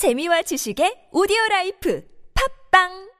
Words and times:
재미와 0.00 0.42
지식의 0.42 1.10
오디오 1.12 1.36
라이프 1.50 2.02
팝빵 2.72 3.10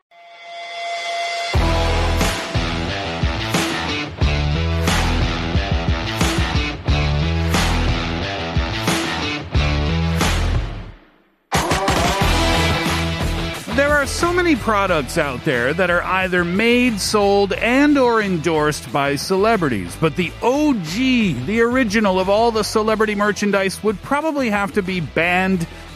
There 13.77 13.93
are 13.93 14.07
so 14.07 14.33
many 14.33 14.57
products 14.57 15.19
out 15.19 15.45
there 15.45 15.73
that 15.75 15.91
are 15.91 16.03
either 16.03 16.45
made, 16.45 16.99
sold, 16.99 17.53
and 17.53 17.99
or 17.99 18.23
endorsed 18.23 18.91
by 18.93 19.17
celebrities, 19.17 19.97
but 20.01 20.17
the 20.17 20.33
OG, 20.43 21.45
the 21.47 21.61
original 21.61 22.19
of 22.19 22.29
all 22.29 22.51
the 22.51 22.65
celebrity 22.65 23.15
merchandise 23.15 23.83
would 23.85 24.01
probably 24.03 24.51
have 24.51 24.73
to 24.73 24.83
be 24.83 25.01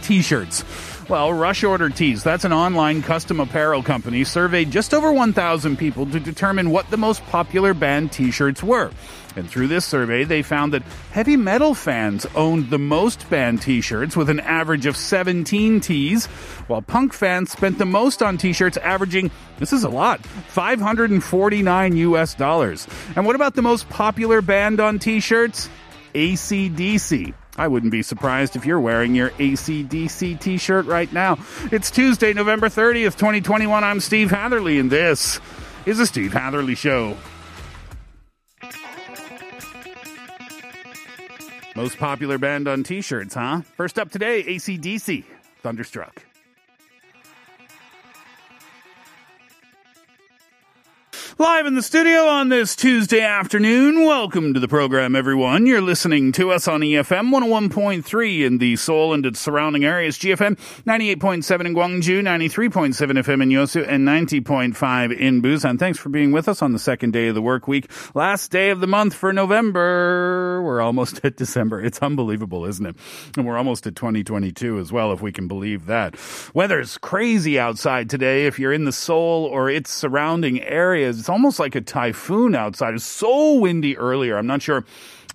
band 0.05 0.23
t-shirts. 0.23 0.65
Well, 1.09 1.33
Rush 1.33 1.65
Order 1.65 1.91
Tees, 1.91 2.23
that's 2.23 2.45
an 2.45 2.53
online 2.53 3.03
custom 3.03 3.41
apparel 3.41 3.83
company, 3.83 4.25
surveyed 4.25 4.71
just 4.71 4.95
over 4.95 5.13
1,000 5.13 5.77
people 5.77 6.07
to 6.07 6.21
determine 6.21 6.71
what 6.71 6.91
the 6.91 6.97
most 6.97 7.23
popular 7.27 7.75
band 7.75 8.13
t-shirts 8.13 8.63
were. 8.63 8.91
And 9.37 9.49
through 9.51 9.69
this 9.69 9.85
survey, 9.85 10.25
they 10.25 10.43
found 10.43 10.73
that 10.73 10.83
heavy 11.11 11.37
metal 11.37 11.75
fans 11.75 12.27
owned 12.35 12.71
the 12.71 12.79
most 12.79 13.29
band 13.29 13.61
t-shirts 13.63 14.17
with 14.17 14.31
an 14.31 14.41
average 14.41 14.87
of 14.87 14.97
17 14.97 15.81
tees, 15.81 16.27
while 16.69 16.83
punk 16.83 17.13
fans 17.13 17.51
spent 17.51 17.79
the 17.79 17.87
most 17.87 18.23
on 18.23 18.39
t-shirts 18.39 18.77
averaging, 18.79 19.31
this 19.59 19.73
is 19.73 19.85
a 19.85 19.91
lot, 19.91 20.25
549 20.25 21.97
US 21.97 22.35
dollars. 22.35 22.87
And 23.17 23.27
what 23.27 23.37
about 23.37 23.55
the 23.55 23.63
most 23.63 23.89
popular 23.89 24.41
band 24.41 24.81
on 24.81 24.99
t-shirts? 24.99 25.69
ACDC. 26.15 27.35
I 27.57 27.69
wouldn't 27.69 27.93
be 27.93 28.03
surprised 28.03 28.57
if 28.57 28.67
you're 28.67 28.81
wearing 28.81 29.15
your 29.15 29.31
ACDC 29.31 30.41
t 30.41 30.59
shirt 30.59 30.87
right 30.87 31.13
now. 31.13 31.39
It's 31.71 31.91
Tuesday, 31.91 32.33
November 32.33 32.69
30th, 32.69 33.17
2021. 33.17 33.85
I'm 33.85 34.01
Steve 34.01 34.31
Hatherley, 34.31 34.79
and 34.79 34.91
this 34.91 35.41
is 35.87 35.99
the 35.99 36.07
Steve 36.07 36.33
Hatherley 36.33 36.75
Show. 36.75 37.17
Most 41.77 41.99
popular 41.99 42.39
band 42.39 42.69
on 42.69 42.83
t 42.83 43.01
shirts, 43.01 43.35
huh? 43.35 43.63
First 43.77 43.99
up 43.99 44.11
today, 44.11 44.43
ACDC, 44.43 45.25
Thunderstruck. 45.63 46.23
Live 51.37 51.67
in 51.67 51.75
the 51.75 51.83
studio 51.83 52.27
on 52.27 52.49
this 52.49 52.77
Tuesday 52.77 53.21
afternoon. 53.21 54.05
Welcome 54.05 54.55
to 54.55 54.61
the 54.61 54.69
program, 54.69 55.17
everyone. 55.17 55.67
You're 55.67 55.81
listening 55.81 56.31
to 56.33 56.53
us 56.53 56.69
on 56.69 56.83
EFM 56.83 57.33
101.3 57.35 58.47
in 58.47 58.59
the 58.59 58.77
Seoul 58.77 59.13
and 59.13 59.27
its 59.27 59.41
surrounding 59.41 59.85
areas, 59.85 60.17
GFM 60.17 60.57
98.7 60.85 61.67
in 61.67 61.75
Gwangju, 61.75 62.23
93.7 62.23 62.95
FM 62.95 63.43
in 63.43 63.49
Yosu, 63.49 63.85
and 63.85 64.07
90.5 64.07 65.19
in 65.19 65.43
Busan. 65.43 65.77
Thanks 65.77 65.99
for 65.99 66.09
being 66.09 66.31
with 66.31 66.49
us 66.49 66.63
on 66.63 66.73
the 66.73 66.79
second 66.79 67.13
day 67.13 67.27
of 67.27 67.35
the 67.35 67.43
work 67.43 67.67
week. 67.67 67.91
Last 68.15 68.53
day 68.53 68.71
of 68.71 68.79
the 68.79 68.87
month 68.87 69.15
for 69.15 69.33
November. 69.33 70.63
We're 70.63 70.81
almost 70.81 71.21
at 71.25 71.37
December. 71.37 71.83
It's 71.83 71.99
unbelievable, 71.99 72.65
isn't 72.65 72.87
it? 72.87 72.95
And 73.37 73.45
we're 73.45 73.59
almost 73.59 73.89
at 73.89 73.97
2022 73.97 74.79
as 74.79 74.93
well, 74.93 75.11
if 75.11 75.21
we 75.21 75.33
can 75.33 75.49
believe 75.49 75.87
that. 75.87 76.15
Weather's 76.55 76.97
crazy 76.97 77.59
outside 77.59 78.09
today. 78.09 78.47
If 78.47 78.61
you're 78.61 78.73
in 78.73 78.85
the 78.85 78.93
Seoul 78.93 79.47
or 79.47 79.69
its 79.69 79.91
surrounding 79.91 80.63
areas, 80.63 81.24
it's 81.25 81.31
almost 81.31 81.59
like 81.59 81.75
a 81.75 81.81
typhoon 81.81 82.55
outside. 82.55 82.93
It's 82.93 83.03
so 83.03 83.55
windy 83.55 83.97
earlier. 83.97 84.37
I'm 84.37 84.47
not 84.47 84.61
sure 84.61 84.85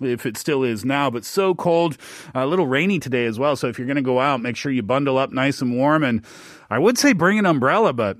if 0.00 0.24
it 0.24 0.36
still 0.36 0.62
is 0.62 0.84
now, 0.84 1.10
but 1.10 1.24
so 1.24 1.52
cold, 1.52 1.96
a 2.32 2.46
little 2.46 2.68
rainy 2.68 3.00
today 3.00 3.26
as 3.26 3.40
well. 3.40 3.56
So 3.56 3.66
if 3.66 3.76
you're 3.76 3.88
going 3.88 3.96
to 3.96 4.02
go 4.02 4.20
out, 4.20 4.40
make 4.40 4.54
sure 4.54 4.70
you 4.70 4.84
bundle 4.84 5.18
up 5.18 5.32
nice 5.32 5.60
and 5.60 5.74
warm. 5.74 6.04
And 6.04 6.24
I 6.70 6.78
would 6.78 6.96
say 6.96 7.12
bring 7.12 7.40
an 7.40 7.44
umbrella, 7.44 7.92
but 7.92 8.18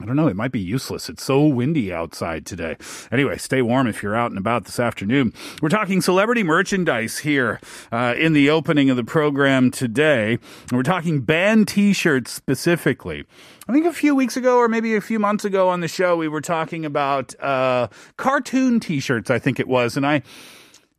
I 0.00 0.04
don't 0.04 0.14
know. 0.14 0.28
It 0.28 0.36
might 0.36 0.52
be 0.52 0.60
useless. 0.60 1.08
It's 1.08 1.24
so 1.24 1.44
windy 1.44 1.92
outside 1.92 2.46
today. 2.46 2.76
Anyway, 3.10 3.36
stay 3.36 3.62
warm 3.62 3.88
if 3.88 4.00
you're 4.00 4.14
out 4.14 4.30
and 4.30 4.38
about 4.38 4.64
this 4.64 4.78
afternoon. 4.78 5.32
We're 5.60 5.70
talking 5.70 6.00
celebrity 6.00 6.44
merchandise 6.44 7.18
here 7.18 7.58
uh, 7.90 8.14
in 8.16 8.32
the 8.32 8.48
opening 8.48 8.90
of 8.90 8.96
the 8.96 9.02
program 9.02 9.72
today. 9.72 10.38
We're 10.70 10.84
talking 10.84 11.22
band 11.22 11.66
t-shirts 11.66 12.30
specifically. 12.30 13.24
I 13.68 13.72
think 13.72 13.86
a 13.86 13.92
few 13.92 14.14
weeks 14.14 14.36
ago 14.36 14.58
or 14.58 14.68
maybe 14.68 14.94
a 14.94 15.00
few 15.00 15.18
months 15.18 15.44
ago 15.44 15.68
on 15.68 15.80
the 15.80 15.88
show, 15.88 16.16
we 16.16 16.28
were 16.28 16.40
talking 16.40 16.84
about 16.84 17.34
uh, 17.42 17.88
cartoon 18.16 18.78
t-shirts, 18.78 19.30
I 19.30 19.40
think 19.40 19.58
it 19.58 19.66
was. 19.66 19.96
And 19.96 20.06
I 20.06 20.22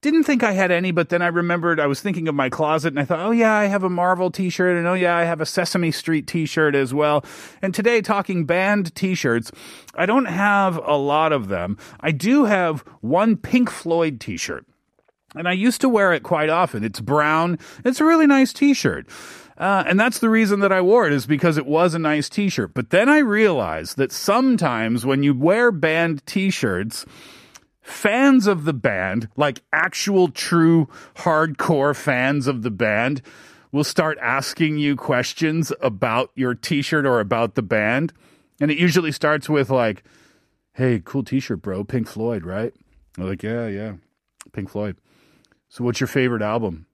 didn't 0.02 0.24
think 0.24 0.44
I 0.44 0.54
had 0.54 0.72
any, 0.72 0.92
but 0.92 1.10
then 1.10 1.22
I 1.22 1.28
remembered 1.28 1.80
I 1.80 1.88
was 1.88 2.02
thinking 2.02 2.28
of 2.28 2.36
my 2.36 2.50
closet 2.50 2.94
and 2.94 3.00
I 3.00 3.06
thought, 3.06 3.20
oh 3.20 3.32
yeah, 3.32 3.54
I 3.54 3.66
have 3.66 3.84
a 3.84 3.90
Marvel 3.90 4.32
t-shirt 4.32 4.78
and 4.78 4.88
oh 4.88 4.94
yeah, 4.94 5.16
I 5.16 5.26
have 5.26 5.42
a 5.42 5.46
Sesame 5.46 5.92
Street 5.92 6.26
t-shirt 6.26 6.74
as 6.74 6.94
well. 6.94 7.26
And 7.62 7.74
today 7.74 8.02
talking 8.02 8.46
band 8.46 8.96
t-shirts, 8.96 9.52
I 9.96 10.06
don't 10.06 10.26
have 10.26 10.78
a 10.78 10.96
lot 10.96 11.34
of 11.34 11.50
them. 11.50 11.78
I 12.00 12.12
do 12.12 12.46
have 12.46 12.82
one 13.02 13.36
Pink 13.36 13.70
Floyd 13.70 14.22
t-shirt. 14.22 14.66
And 15.36 15.48
I 15.48 15.52
used 15.52 15.82
to 15.82 15.90
wear 15.90 16.14
it 16.14 16.24
quite 16.24 16.50
often. 16.50 16.84
It's 16.84 17.02
brown. 17.02 17.60
It's 17.86 18.00
a 18.00 18.06
really 18.06 18.26
nice 18.26 18.52
t-shirt. 18.52 19.08
Uh, 19.58 19.84
and 19.86 20.00
that's 20.00 20.20
the 20.20 20.30
reason 20.30 20.62
that 20.62 20.72
I 20.72 20.82
wore 20.82 21.06
it 21.06 21.14
is 21.14 21.28
because 21.28 21.58
it 21.58 21.66
was 21.66 21.94
a 21.94 22.00
nice 22.00 22.30
t-shirt. 22.30 22.74
But 22.74 22.90
then 22.90 23.10
I 23.10 23.20
realized 23.20 23.98
that 23.98 24.14
sometimes 24.14 25.06
when 25.06 25.22
you 25.22 25.34
wear 25.34 25.72
band 25.72 26.26
t-shirts, 26.26 27.06
fans 27.90 28.48
of 28.48 28.66
the 28.66 28.74
band, 28.74 29.28
like 29.36 29.62
actual 29.74 30.30
true 30.30 30.88
hardcore 31.16 31.96
fans 31.96 32.48
of 32.48 32.62
the 32.62 32.72
band, 32.72 33.22
will 33.72 33.84
start 33.84 34.18
asking 34.22 34.78
you 34.78 34.96
questions 34.96 35.72
about 35.82 36.32
your 36.36 36.54
t-shirt 36.54 37.06
or 37.06 37.20
about 37.20 37.56
the 37.56 37.62
band. 37.62 38.14
And 38.60 38.72
it 38.72 38.78
usually 38.78 39.12
starts 39.12 39.50
with 39.50 39.70
like, 39.70 40.04
hey, 40.74 41.02
cool 41.04 41.24
t-shirt, 41.24 41.62
bro. 41.62 41.84
Pink 41.84 42.08
Floyd, 42.08 42.46
right? 42.46 42.74
I'm 43.18 43.28
like, 43.28 43.44
yeah, 43.44 43.68
yeah. 43.68 43.94
Pink 44.54 44.70
Floyd. 44.70 44.98
So 45.68 45.84
what's 45.84 46.00
your 46.00 46.08
favorite 46.08 46.42
album? 46.42 46.88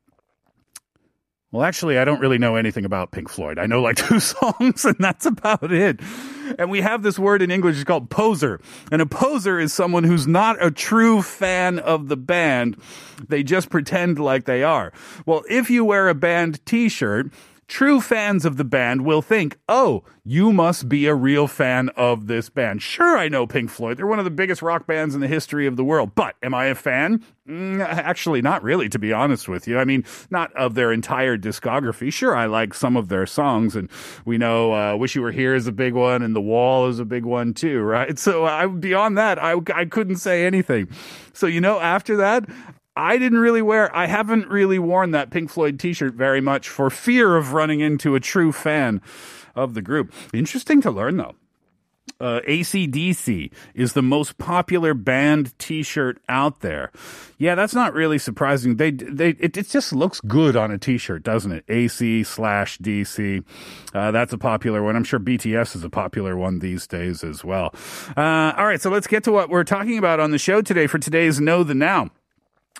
Well, 1.55 1.63
actually, 1.63 1.97
I 1.97 2.03
don't 2.03 2.19
really 2.19 2.37
know 2.37 2.57
anything 2.57 2.83
about 2.83 3.11
Pink 3.11 3.29
Floyd. 3.29 3.59
I 3.59 3.65
know 3.65 3.81
like 3.81 3.95
two 4.09 4.19
songs, 4.19 4.83
and 4.83 4.97
that's 4.99 5.25
about 5.25 5.71
it. 5.71 6.01
And 6.59 6.69
we 6.69 6.81
have 6.81 7.01
this 7.01 7.17
word 7.17 7.41
in 7.41 7.49
English, 7.49 7.75
it's 7.75 7.85
called 7.85 8.09
poser. 8.09 8.59
And 8.91 9.01
a 9.01 9.05
poser 9.05 9.57
is 9.57 9.71
someone 9.71 10.03
who's 10.03 10.27
not 10.27 10.61
a 10.61 10.69
true 10.69 11.21
fan 11.21 11.79
of 11.79 12.09
the 12.09 12.17
band. 12.17 12.75
They 13.29 13.41
just 13.41 13.69
pretend 13.69 14.19
like 14.19 14.43
they 14.43 14.63
are. 14.63 14.91
Well, 15.25 15.43
if 15.49 15.69
you 15.69 15.85
wear 15.85 16.09
a 16.09 16.13
band 16.13 16.59
t 16.65 16.89
shirt, 16.89 17.31
true 17.67 17.99
fans 18.01 18.45
of 18.45 18.57
the 18.57 18.63
band 18.63 19.05
will 19.05 19.21
think, 19.21 19.57
oh, 19.67 20.03
you 20.23 20.51
must 20.51 20.89
be 20.89 21.05
a 21.05 21.15
real 21.15 21.47
fan 21.47 21.89
of 21.89 22.27
this 22.27 22.49
band. 22.49 22.81
Sure, 22.81 23.17
I 23.17 23.27
know 23.27 23.45
Pink 23.45 23.69
Floyd. 23.69 23.97
They're 23.97 24.07
one 24.07 24.19
of 24.19 24.25
the 24.25 24.31
biggest 24.31 24.61
rock 24.61 24.87
bands 24.87 25.13
in 25.13 25.21
the 25.21 25.27
history 25.27 25.67
of 25.67 25.75
the 25.75 25.83
world. 25.83 26.15
But 26.15 26.35
am 26.41 26.53
I 26.53 26.65
a 26.65 26.75
fan? 26.75 27.23
Mm, 27.47 27.79
actually, 27.79 28.41
not 28.41 28.63
really, 28.63 28.89
to 28.89 28.97
be 28.97 29.13
honest 29.13 29.47
with 29.47 29.67
you. 29.67 29.77
I 29.77 29.85
mean, 29.85 30.03
not 30.31 30.51
of 30.53 30.73
their 30.73 30.91
entire 30.91 31.37
discography. 31.37 32.11
Sure, 32.11 32.35
I 32.35 32.47
like 32.47 32.73
some 32.73 32.97
of 32.97 33.07
their 33.07 33.27
songs, 33.27 33.75
and 33.75 33.89
we 34.25 34.37
know 34.37 34.73
uh, 34.73 34.95
Wish 34.95 35.15
You 35.15 35.21
Were 35.21 35.31
Here 35.31 35.53
is 35.53 35.67
a 35.67 35.71
big 35.71 35.93
one, 35.93 36.23
and 36.23 36.35
The 36.35 36.41
Wall 36.41 36.87
is 36.87 36.99
a 36.99 37.05
big 37.05 37.23
one 37.23 37.53
too, 37.53 37.81
right? 37.81 38.17
So 38.25 38.69
beyond 38.69 39.19
that, 39.19 39.37
I, 39.37 39.55
I 39.75 39.85
couldn't 39.85 40.15
say 40.15 40.47
anything. 40.47 40.87
So, 41.33 41.45
you 41.45 41.61
know, 41.61 41.79
after 41.79 42.17
that, 42.17 42.49
I 42.95 43.17
didn't 43.17 43.39
really 43.39 43.61
wear, 43.61 43.95
I 43.95 44.05
haven't 44.05 44.47
really 44.47 44.79
worn 44.79 45.11
that 45.11 45.29
Pink 45.29 45.49
Floyd 45.49 45.79
t 45.79 45.93
shirt 45.93 46.13
very 46.13 46.41
much 46.41 46.69
for 46.69 46.89
fear 46.89 47.35
of 47.35 47.53
running 47.53 47.79
into 47.81 48.15
a 48.15 48.19
true 48.19 48.51
fan 48.51 49.01
of 49.55 49.73
the 49.73 49.81
group. 49.81 50.13
Interesting 50.33 50.81
to 50.81 50.91
learn 50.91 51.17
though. 51.17 51.35
Uh, 52.17 52.39
ACDC 52.47 53.51
is 53.73 53.91
the 53.91 54.01
most 54.01 54.37
popular 54.37 54.93
band 54.93 55.57
T-shirt 55.59 56.21
out 56.29 56.61
there. 56.61 56.91
Yeah, 57.37 57.55
that's 57.55 57.75
not 57.75 57.93
really 57.93 58.19
surprising. 58.19 58.77
They 58.77 58.91
they 58.91 59.29
it, 59.31 59.57
it 59.57 59.67
just 59.67 59.91
looks 59.91 60.21
good 60.21 60.55
on 60.55 60.71
a 60.71 60.77
T-shirt, 60.77 61.23
doesn't 61.23 61.51
it? 61.51 61.65
AC 61.67 62.23
slash 62.23 62.77
DC. 62.77 63.43
Uh, 63.93 64.11
that's 64.11 64.31
a 64.31 64.37
popular 64.37 64.81
one. 64.81 64.95
I'm 64.95 65.03
sure 65.03 65.19
BTS 65.19 65.75
is 65.75 65.83
a 65.83 65.89
popular 65.89 66.37
one 66.37 66.59
these 66.59 66.87
days 66.87 67.21
as 67.21 67.43
well. 67.43 67.75
Uh, 68.15 68.53
all 68.55 68.65
right, 68.65 68.79
so 68.79 68.89
let's 68.89 69.07
get 69.07 69.25
to 69.25 69.31
what 69.33 69.49
we're 69.49 69.65
talking 69.65 69.97
about 69.97 70.21
on 70.21 70.31
the 70.31 70.39
show 70.39 70.61
today 70.61 70.87
for 70.87 70.99
today's 70.99 71.41
Know 71.41 71.63
the 71.63 71.75
Now 71.75 72.11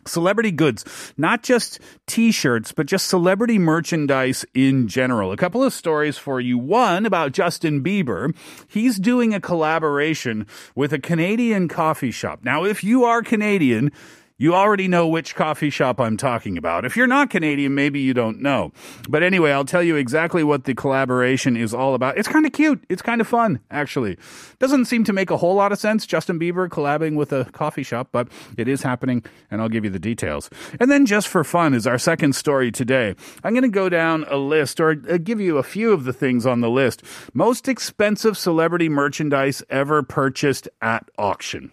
celebrity 0.08 0.52
goods, 0.52 1.14
not 1.18 1.44
just 1.44 1.80
t-shirts, 2.08 2.72
but 2.72 2.86
just 2.86 3.08
celebrity 3.08 3.58
merchandise 3.58 4.46
in 4.54 4.88
general. 4.88 5.32
A 5.32 5.38
couple 5.38 5.64
of 5.64 5.74
stories 5.74 6.18
for 6.18 6.40
you. 6.40 6.58
One 6.58 7.06
about 7.06 7.32
Justin 7.32 7.84
Bieber. 7.84 8.36
He's 8.68 9.00
doing 9.00 9.34
a 9.34 9.42
collaboration 9.42 10.46
with 10.76 10.94
a 10.94 11.00
Canadian 11.00 11.68
coffee 11.68 12.12
shop. 12.12 12.40
Now, 12.44 12.66
if 12.66 12.84
you 12.84 13.04
are 13.06 13.22
Canadian, 13.22 13.92
you 14.38 14.54
already 14.54 14.88
know 14.88 15.08
which 15.08 15.34
coffee 15.34 15.70
shop 15.70 16.00
I'm 16.00 16.18
talking 16.18 16.58
about. 16.58 16.84
If 16.84 16.98
you're 16.98 17.08
not 17.08 17.30
Canadian, 17.30 17.74
maybe 17.74 18.02
you 18.02 18.14
don't 18.14 18.42
know. 18.42 18.74
But 19.08 19.24
anyway, 19.24 19.52
I'll 19.52 19.64
tell 19.64 19.84
you 19.84 19.96
exactly 19.96 20.44
what 20.44 20.66
the 20.66 20.76
collaboration 20.76 21.56
is 21.56 21.74
all 21.74 21.96
about. 21.96 22.18
It's 22.18 22.28
kind 22.28 22.46
of 22.46 22.52
cute. 22.52 22.84
It's 22.90 23.02
kind 23.02 23.22
of 23.22 23.28
fun, 23.28 23.62
actually. 23.72 24.18
Doesn't 24.60 24.86
seem 24.86 25.06
to 25.06 25.14
make 25.14 25.32
a 25.32 25.38
whole 25.38 25.56
lot 25.56 25.72
of 25.72 25.80
sense, 25.80 26.06
Justin 26.06 26.38
Bieber 26.38 26.68
collabing 26.68 27.16
with 27.16 27.32
a 27.32 27.46
coffee 27.46 27.84
shop, 27.84 28.10
but 28.12 28.28
it 28.58 28.68
is 28.68 28.82
happening, 28.82 29.24
and 29.50 29.62
I'll 29.62 29.70
give 29.70 29.86
you 29.86 29.90
the 29.90 30.00
details. 30.00 30.50
And 30.80 30.92
then 30.92 31.06
just 31.06 31.30
for 31.30 31.44
fun 31.44 31.74
is 31.74 31.88
our 31.88 31.98
second 31.98 32.36
story 32.36 32.72
today. 32.72 33.16
I'm 33.44 33.54
going 33.54 33.64
to 33.64 33.70
go 33.70 33.88
down 33.88 34.26
a 34.28 34.38
list 34.38 34.80
or 34.82 35.02
uh, 35.10 35.18
give 35.18 35.40
you 35.40 35.58
a 35.58 35.64
few 35.64 35.94
of 35.94 36.04
the 36.04 36.14
things 36.14 36.46
on 36.46 36.60
the 36.60 36.70
list. 36.70 37.04
Most 37.34 37.70
expensive 37.70 38.38
celebrity 38.38 38.90
merchandise 38.90 39.64
ever 39.70 40.04
purchased 40.04 40.68
at 40.82 41.10
auction. 41.18 41.72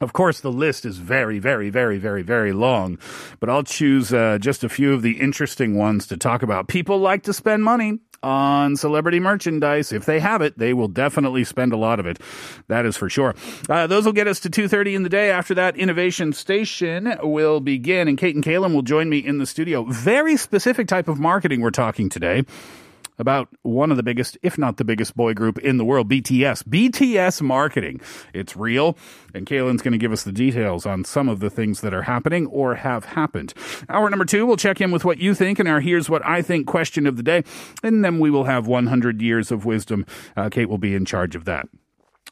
Of 0.00 0.12
course, 0.12 0.40
the 0.40 0.52
list 0.52 0.84
is 0.84 0.98
very, 0.98 1.38
very, 1.38 1.70
very, 1.70 1.98
very, 1.98 2.22
very 2.22 2.52
long, 2.52 2.98
but 3.40 3.50
I'll 3.50 3.64
choose 3.64 4.12
uh, 4.12 4.38
just 4.40 4.62
a 4.62 4.68
few 4.68 4.92
of 4.92 5.02
the 5.02 5.20
interesting 5.20 5.76
ones 5.76 6.06
to 6.08 6.16
talk 6.16 6.42
about. 6.42 6.68
People 6.68 6.98
like 6.98 7.24
to 7.24 7.32
spend 7.32 7.64
money 7.64 7.98
on 8.22 8.76
celebrity 8.76 9.20
merchandise. 9.20 9.92
If 9.92 10.04
they 10.04 10.20
have 10.20 10.42
it, 10.42 10.58
they 10.58 10.74
will 10.74 10.88
definitely 10.88 11.44
spend 11.44 11.72
a 11.72 11.76
lot 11.76 12.00
of 12.00 12.06
it. 12.06 12.18
That 12.68 12.86
is 12.86 12.96
for 12.96 13.08
sure. 13.08 13.34
Uh, 13.68 13.86
those 13.86 14.04
will 14.04 14.12
get 14.12 14.26
us 14.26 14.40
to 14.40 14.50
2.30 14.50 14.94
in 14.94 15.02
the 15.02 15.08
day. 15.08 15.30
After 15.30 15.54
that, 15.54 15.76
Innovation 15.76 16.32
Station 16.32 17.16
will 17.22 17.60
begin, 17.60 18.08
and 18.08 18.18
Kate 18.18 18.34
and 18.34 18.44
Kaylin 18.44 18.74
will 18.74 18.82
join 18.82 19.08
me 19.08 19.18
in 19.18 19.38
the 19.38 19.46
studio. 19.46 19.84
Very 19.84 20.36
specific 20.36 20.88
type 20.88 21.08
of 21.08 21.18
marketing 21.18 21.60
we're 21.60 21.70
talking 21.70 22.08
today 22.08 22.44
about 23.18 23.48
one 23.62 23.90
of 23.90 23.96
the 23.96 24.02
biggest, 24.02 24.38
if 24.42 24.58
not 24.58 24.76
the 24.76 24.84
biggest 24.84 25.16
boy 25.16 25.34
group 25.34 25.58
in 25.58 25.76
the 25.76 25.84
world, 25.84 26.08
BTS. 26.08 26.64
BTS 26.64 27.42
marketing. 27.42 28.00
It's 28.32 28.56
real. 28.56 28.96
And 29.34 29.46
Kaylin's 29.46 29.82
going 29.82 29.92
to 29.92 29.98
give 29.98 30.12
us 30.12 30.22
the 30.22 30.32
details 30.32 30.86
on 30.86 31.04
some 31.04 31.28
of 31.28 31.40
the 31.40 31.50
things 31.50 31.80
that 31.80 31.94
are 31.94 32.02
happening 32.02 32.46
or 32.46 32.76
have 32.76 33.04
happened. 33.04 33.54
Hour 33.88 34.08
number 34.10 34.24
two, 34.24 34.46
we'll 34.46 34.56
check 34.56 34.80
in 34.80 34.90
with 34.90 35.04
what 35.04 35.18
you 35.18 35.34
think 35.34 35.58
and 35.58 35.68
our 35.68 35.80
Here's 35.80 36.08
What 36.08 36.24
I 36.26 36.42
Think 36.42 36.66
question 36.66 37.06
of 37.06 37.16
the 37.16 37.22
day. 37.22 37.44
And 37.82 38.04
then 38.04 38.18
we 38.18 38.30
will 38.30 38.44
have 38.44 38.66
100 38.66 39.20
years 39.20 39.50
of 39.50 39.64
wisdom. 39.64 40.06
Uh, 40.36 40.48
Kate 40.48 40.68
will 40.68 40.78
be 40.78 40.94
in 40.94 41.04
charge 41.04 41.34
of 41.34 41.44
that. 41.46 41.68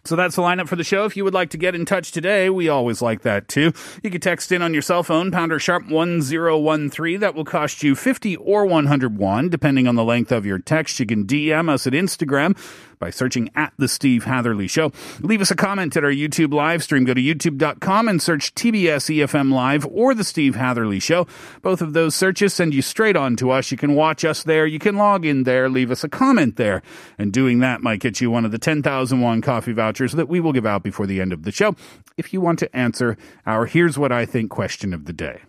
So 0.05 0.15
that's 0.15 0.37
the 0.37 0.43
lineup 0.43 0.69
for 0.69 0.77
the 0.77 0.85
show. 0.85 1.05
If 1.05 1.17
you 1.17 1.25
would 1.25 1.35
like 1.35 1.51
to 1.51 1.59
get 1.59 1.75
in 1.75 1.85
touch 1.85 2.13
today, 2.13 2.49
we 2.49 2.69
always 2.69 3.03
like 3.03 3.23
that 3.23 3.49
too. 3.49 3.73
You 4.03 4.11
can 4.11 4.21
text 4.21 4.53
in 4.53 4.63
on 4.63 4.73
your 4.73 4.83
cell 4.83 5.03
phone, 5.03 5.33
pounder 5.33 5.59
sharp 5.59 5.89
1013. 5.89 7.21
That 7.21 7.35
will 7.35 7.45
cost 7.45 7.83
you 7.83 7.97
50 7.97 8.37
or 8.37 8.67
101, 8.67 9.49
depending 9.49 9.89
on 9.89 9.97
the 9.97 10.05
length 10.05 10.31
of 10.31 10.47
your 10.47 10.59
text. 10.61 11.01
You 11.01 11.07
can 11.07 11.27
DM 11.27 11.69
us 11.69 11.87
at 11.87 11.93
Instagram 11.93 12.57
by 12.99 13.11
searching 13.11 13.51
at 13.55 13.75
The 13.77 13.89
Steve 13.89 14.25
Hatherley 14.25 14.69
Show. 14.69 14.91
Leave 15.21 15.43
us 15.43 15.51
a 15.51 15.57
comment 15.57 15.97
at 15.97 16.05
our 16.05 16.11
YouTube 16.11 16.55
live 16.55 16.83
stream. 16.83 17.05
Go 17.05 17.13
to 17.13 17.21
youtube.com 17.21 18.09
and 18.09 18.23
search 18.23 18.55
TBS 18.55 19.15
EFM 19.15 19.53
Live 19.53 19.85
or 19.87 20.15
The 20.15 20.25
Steve 20.25 20.55
Hatherley 20.55 20.99
Show. 21.01 21.27
Both 21.61 21.83
of 21.83 21.93
those 21.93 22.15
searches 22.15 22.55
send 22.55 22.75
you 22.75 22.81
straight 22.81 23.17
on 23.17 23.37
to 23.37 23.51
us. 23.51 23.71
You 23.71 23.77
can 23.77 23.95
watch 23.95 24.25
us 24.25 24.45
there. 24.45 24.67
You 24.67 24.79
can 24.79 24.97
log 24.97 25.27
in 25.27 25.43
there, 25.43 25.69
leave 25.69 25.91
us 25.91 26.05
a 26.05 26.09
comment 26.09 26.57
there. 26.57 26.81
And 27.19 27.33
doing 27.33 27.59
that 27.59 27.83
might 27.83 28.01
get 28.01 28.21
you 28.21 28.31
one 28.31 28.45
of 28.45 28.51
the 28.51 28.59
10,001 28.59 29.43
coffee 29.43 29.73
vouchers 29.73 29.86
that 29.95 30.29
we 30.29 30.41
will 30.41 30.53
give 30.53 30.67
out 30.67 30.83
before 30.83 31.07
the 31.07 31.21
end 31.21 31.33
of 31.33 31.43
the 31.43 31.53
show 31.53 31.75
if 32.17 32.33
you 32.33 32.41
want 32.41 32.59
to 32.61 32.77
answer 32.77 33.17
our 33.47 33.67
Here's 33.67 33.99
What 33.99 34.13
I 34.13 34.27
Think 34.27 34.51
question 34.51 34.93
of 34.93 35.05
the 35.05 35.13
day. 35.13 35.41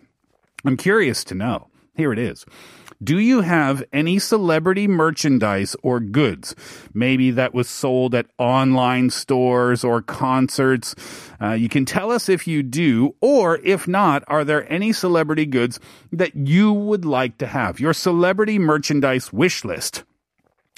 I'm 0.64 0.76
curious 0.76 1.24
to 1.24 1.34
know. 1.34 1.68
Here 1.94 2.12
it 2.12 2.18
is. 2.18 2.46
Do 3.02 3.18
you 3.18 3.42
have 3.42 3.84
any 3.92 4.18
celebrity 4.18 4.88
merchandise 4.88 5.76
or 5.82 6.00
goods? 6.00 6.56
Maybe 6.92 7.30
that 7.30 7.54
was 7.54 7.68
sold 7.68 8.12
at 8.14 8.26
online 8.38 9.10
stores 9.10 9.84
or 9.84 10.02
concerts. 10.02 10.96
Uh, 11.40 11.52
you 11.52 11.68
can 11.68 11.84
tell 11.84 12.10
us 12.10 12.28
if 12.28 12.48
you 12.48 12.64
do, 12.64 13.14
or 13.20 13.58
if 13.62 13.86
not, 13.86 14.24
are 14.26 14.44
there 14.44 14.70
any 14.72 14.92
celebrity 14.92 15.46
goods 15.46 15.78
that 16.10 16.34
you 16.34 16.72
would 16.72 17.04
like 17.04 17.38
to 17.38 17.46
have? 17.46 17.78
Your 17.78 17.92
celebrity 17.92 18.58
merchandise 18.58 19.32
wish 19.32 19.64
list. 19.64 20.02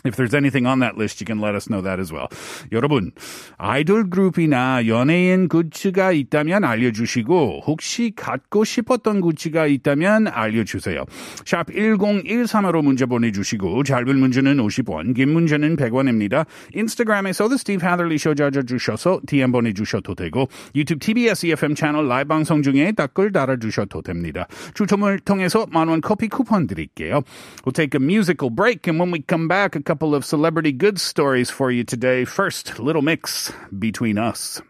If 0.04 0.16
there's 0.16 0.34
anything 0.34 0.66
on 0.66 0.80
that 0.80 0.96
list, 0.96 1.20
you 1.20 1.26
can 1.26 1.40
let 1.40 1.54
us 1.54 1.68
know 1.68 1.82
that 1.82 2.00
as 2.00 2.12
well. 2.12 2.28
여러분, 2.72 3.12
아이돌 3.58 4.08
그룹이나 4.08 4.86
연예인 4.86 5.48
굿즈가 5.48 6.12
있다면 6.12 6.64
알려주시고, 6.64 7.62
혹시 7.66 8.12
갖고 8.16 8.64
싶었던 8.64 9.20
굿즈가 9.20 9.66
있다면 9.66 10.28
알려주세요. 10.28 11.04
샵 11.44 11.66
1013으로 11.66 12.82
문자 12.82 13.04
보내주시고, 13.06 13.82
짧은 13.82 14.18
문제는 14.18 14.56
50원, 14.56 15.14
긴 15.14 15.30
문제는 15.30 15.76
100원입니다. 15.76 16.46
인스타그램에서 16.74 17.48
The 17.48 17.56
Steve 17.56 17.86
Hatherley 17.86 18.16
Show 18.16 18.34
찾아주셔서 18.34 19.20
DM 19.26 19.52
보내주셔도 19.52 20.14
되고, 20.14 20.48
유튜브 20.74 20.98
TBS 21.00 21.46
EFM 21.46 21.74
채널 21.74 22.08
라이브 22.08 22.28
방송 22.28 22.62
중에 22.62 22.92
댓글 22.92 23.32
달아주셔도 23.32 24.02
됩니다. 24.02 24.46
추첨을 24.74 25.18
통해서 25.18 25.66
만원 25.70 26.00
커피 26.00 26.28
쿠폰 26.28 26.66
드릴게요. 26.66 27.22
We'll 27.64 27.74
take 27.74 28.00
a 28.00 28.02
musical 28.02 28.54
break, 28.54 28.90
and 28.90 28.98
when 28.98 29.12
we 29.12 29.22
come 29.28 29.46
back, 29.46 29.76
couple 29.90 30.14
of 30.14 30.24
celebrity 30.24 30.70
goods 30.70 31.02
stories 31.02 31.50
for 31.50 31.68
you 31.68 31.82
today. 31.82 32.24
First, 32.24 32.78
little 32.78 33.02
mix 33.02 33.52
between 33.76 34.18
us. 34.18 34.62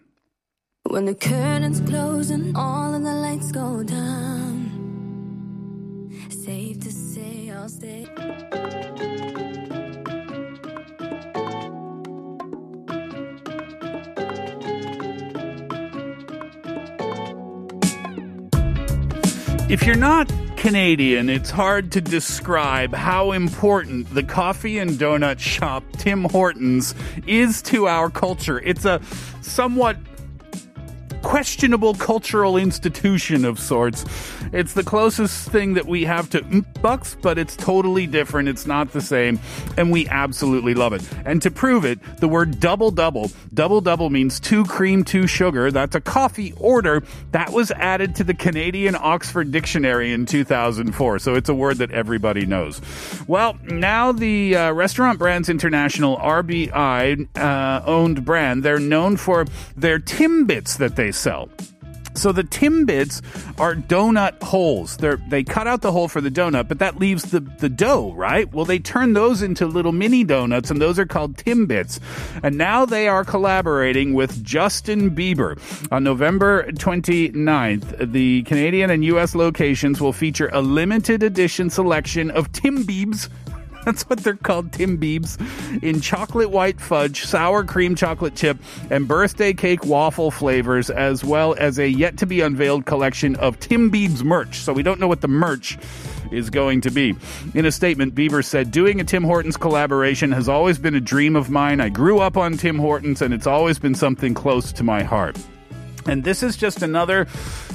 When 0.84 1.04
the 1.04 1.14
curtains 1.14 1.82
close 1.82 2.30
and 2.30 2.56
all 2.56 2.94
of 2.94 3.02
the 3.02 3.12
lights 3.12 3.52
go 3.52 3.82
down, 3.82 4.70
safe 6.30 6.80
to 6.80 6.90
say 6.90 7.50
I'll 7.50 7.68
stay. 7.68 8.06
If 19.68 19.82
you're 19.84 19.96
not 19.96 20.32
Canadian, 20.60 21.30
it's 21.30 21.48
hard 21.48 21.90
to 21.92 22.02
describe 22.02 22.92
how 22.92 23.32
important 23.32 24.12
the 24.12 24.22
coffee 24.22 24.76
and 24.76 24.90
donut 24.90 25.38
shop 25.38 25.82
Tim 25.96 26.24
Hortons 26.24 26.94
is 27.26 27.62
to 27.62 27.88
our 27.88 28.10
culture. 28.10 28.60
It's 28.60 28.84
a 28.84 29.00
somewhat 29.40 29.96
questionable 31.22 31.94
cultural 31.94 32.56
institution 32.56 33.44
of 33.44 33.58
sorts. 33.58 34.04
It's 34.52 34.74
the 34.74 34.84
closest 34.84 35.50
thing 35.50 35.74
that 35.74 35.86
we 35.86 36.04
have 36.04 36.30
to 36.30 36.42
bucks, 36.82 37.16
but 37.20 37.38
it's 37.38 37.56
totally 37.56 38.06
different. 38.06 38.48
It's 38.48 38.66
not 38.66 38.92
the 38.92 39.00
same, 39.00 39.38
and 39.76 39.90
we 39.90 40.08
absolutely 40.08 40.74
love 40.74 40.92
it. 40.92 41.08
And 41.24 41.40
to 41.42 41.50
prove 41.50 41.84
it, 41.84 41.98
the 42.18 42.28
word 42.28 42.60
double 42.60 42.90
double, 42.90 43.30
double 43.52 43.80
double 43.80 44.10
means 44.10 44.40
two 44.40 44.64
cream, 44.64 45.04
two 45.04 45.26
sugar. 45.26 45.70
That's 45.70 45.94
a 45.94 46.00
coffee 46.00 46.52
order 46.56 47.02
that 47.32 47.52
was 47.52 47.70
added 47.72 48.14
to 48.16 48.24
the 48.24 48.34
Canadian 48.34 48.96
Oxford 48.98 49.52
Dictionary 49.52 50.12
in 50.12 50.26
2004. 50.26 51.18
So 51.18 51.34
it's 51.34 51.48
a 51.48 51.54
word 51.54 51.78
that 51.78 51.90
everybody 51.90 52.46
knows. 52.46 52.80
Well, 53.26 53.56
now 53.64 54.12
the 54.12 54.56
uh, 54.56 54.72
Restaurant 54.72 55.18
Brands 55.18 55.48
International 55.48 56.16
RBI 56.16 57.28
uh, 57.36 57.82
owned 57.84 58.24
brand, 58.24 58.62
they're 58.62 58.78
known 58.78 59.16
for 59.16 59.46
their 59.76 59.98
Timbits 59.98 60.78
that 60.78 60.96
they 60.96 61.09
sell. 61.12 61.48
So 62.14 62.32
the 62.32 62.42
Timbits 62.42 63.22
are 63.58 63.74
donut 63.74 64.42
holes. 64.42 64.96
They 64.96 65.14
they 65.28 65.44
cut 65.44 65.66
out 65.66 65.80
the 65.80 65.92
hole 65.92 66.08
for 66.08 66.20
the 66.20 66.30
donut, 66.30 66.66
but 66.68 66.80
that 66.80 66.98
leaves 66.98 67.30
the, 67.30 67.40
the 67.40 67.68
dough, 67.68 68.12
right? 68.14 68.52
Well, 68.52 68.64
they 68.64 68.78
turn 68.78 69.12
those 69.12 69.42
into 69.42 69.66
little 69.66 69.92
mini 69.92 70.24
donuts, 70.24 70.70
and 70.70 70.80
those 70.80 70.98
are 70.98 71.06
called 71.06 71.36
Timbits. 71.36 72.00
And 72.42 72.58
now 72.58 72.84
they 72.84 73.06
are 73.06 73.24
collaborating 73.24 74.12
with 74.14 74.42
Justin 74.42 75.14
Bieber. 75.14 75.58
On 75.92 76.02
November 76.02 76.64
29th, 76.72 78.12
the 78.12 78.42
Canadian 78.42 78.90
and 78.90 79.04
U.S. 79.04 79.34
locations 79.34 80.00
will 80.00 80.12
feature 80.12 80.50
a 80.52 80.60
limited 80.60 81.22
edition 81.22 81.70
selection 81.70 82.30
of 82.32 82.50
Timbits 82.52 83.28
that's 83.84 84.02
what 84.02 84.20
they're 84.20 84.34
called, 84.34 84.70
Timbits, 84.72 85.38
in 85.82 86.00
chocolate 86.00 86.50
white 86.50 86.80
fudge, 86.80 87.24
sour 87.24 87.64
cream 87.64 87.94
chocolate 87.94 88.34
chip, 88.34 88.58
and 88.90 89.08
birthday 89.08 89.52
cake 89.52 89.84
waffle 89.84 90.30
flavors, 90.30 90.90
as 90.90 91.24
well 91.24 91.54
as 91.58 91.78
a 91.78 91.88
yet 91.88 92.18
to 92.18 92.26
be 92.26 92.40
unveiled 92.40 92.86
collection 92.86 93.36
of 93.36 93.58
Timbits 93.60 94.22
merch. 94.22 94.58
So 94.58 94.72
we 94.72 94.82
don't 94.82 95.00
know 95.00 95.08
what 95.08 95.20
the 95.20 95.28
merch 95.28 95.78
is 96.30 96.50
going 96.50 96.80
to 96.82 96.90
be. 96.90 97.14
In 97.54 97.66
a 97.66 97.72
statement, 97.72 98.14
Bieber 98.14 98.44
said, 98.44 98.70
Doing 98.70 99.00
a 99.00 99.04
Tim 99.04 99.24
Hortons 99.24 99.56
collaboration 99.56 100.32
has 100.32 100.48
always 100.48 100.78
been 100.78 100.94
a 100.94 101.00
dream 101.00 101.36
of 101.36 101.50
mine. 101.50 101.80
I 101.80 101.88
grew 101.88 102.20
up 102.20 102.36
on 102.36 102.56
Tim 102.56 102.78
Hortons, 102.78 103.22
and 103.22 103.34
it's 103.34 103.46
always 103.46 103.78
been 103.78 103.94
something 103.94 104.34
close 104.34 104.72
to 104.72 104.84
my 104.84 105.02
heart. 105.02 105.38
And 106.06 106.24
this 106.24 106.42
is 106.42 106.56
just 106.56 106.82
another 106.82 107.26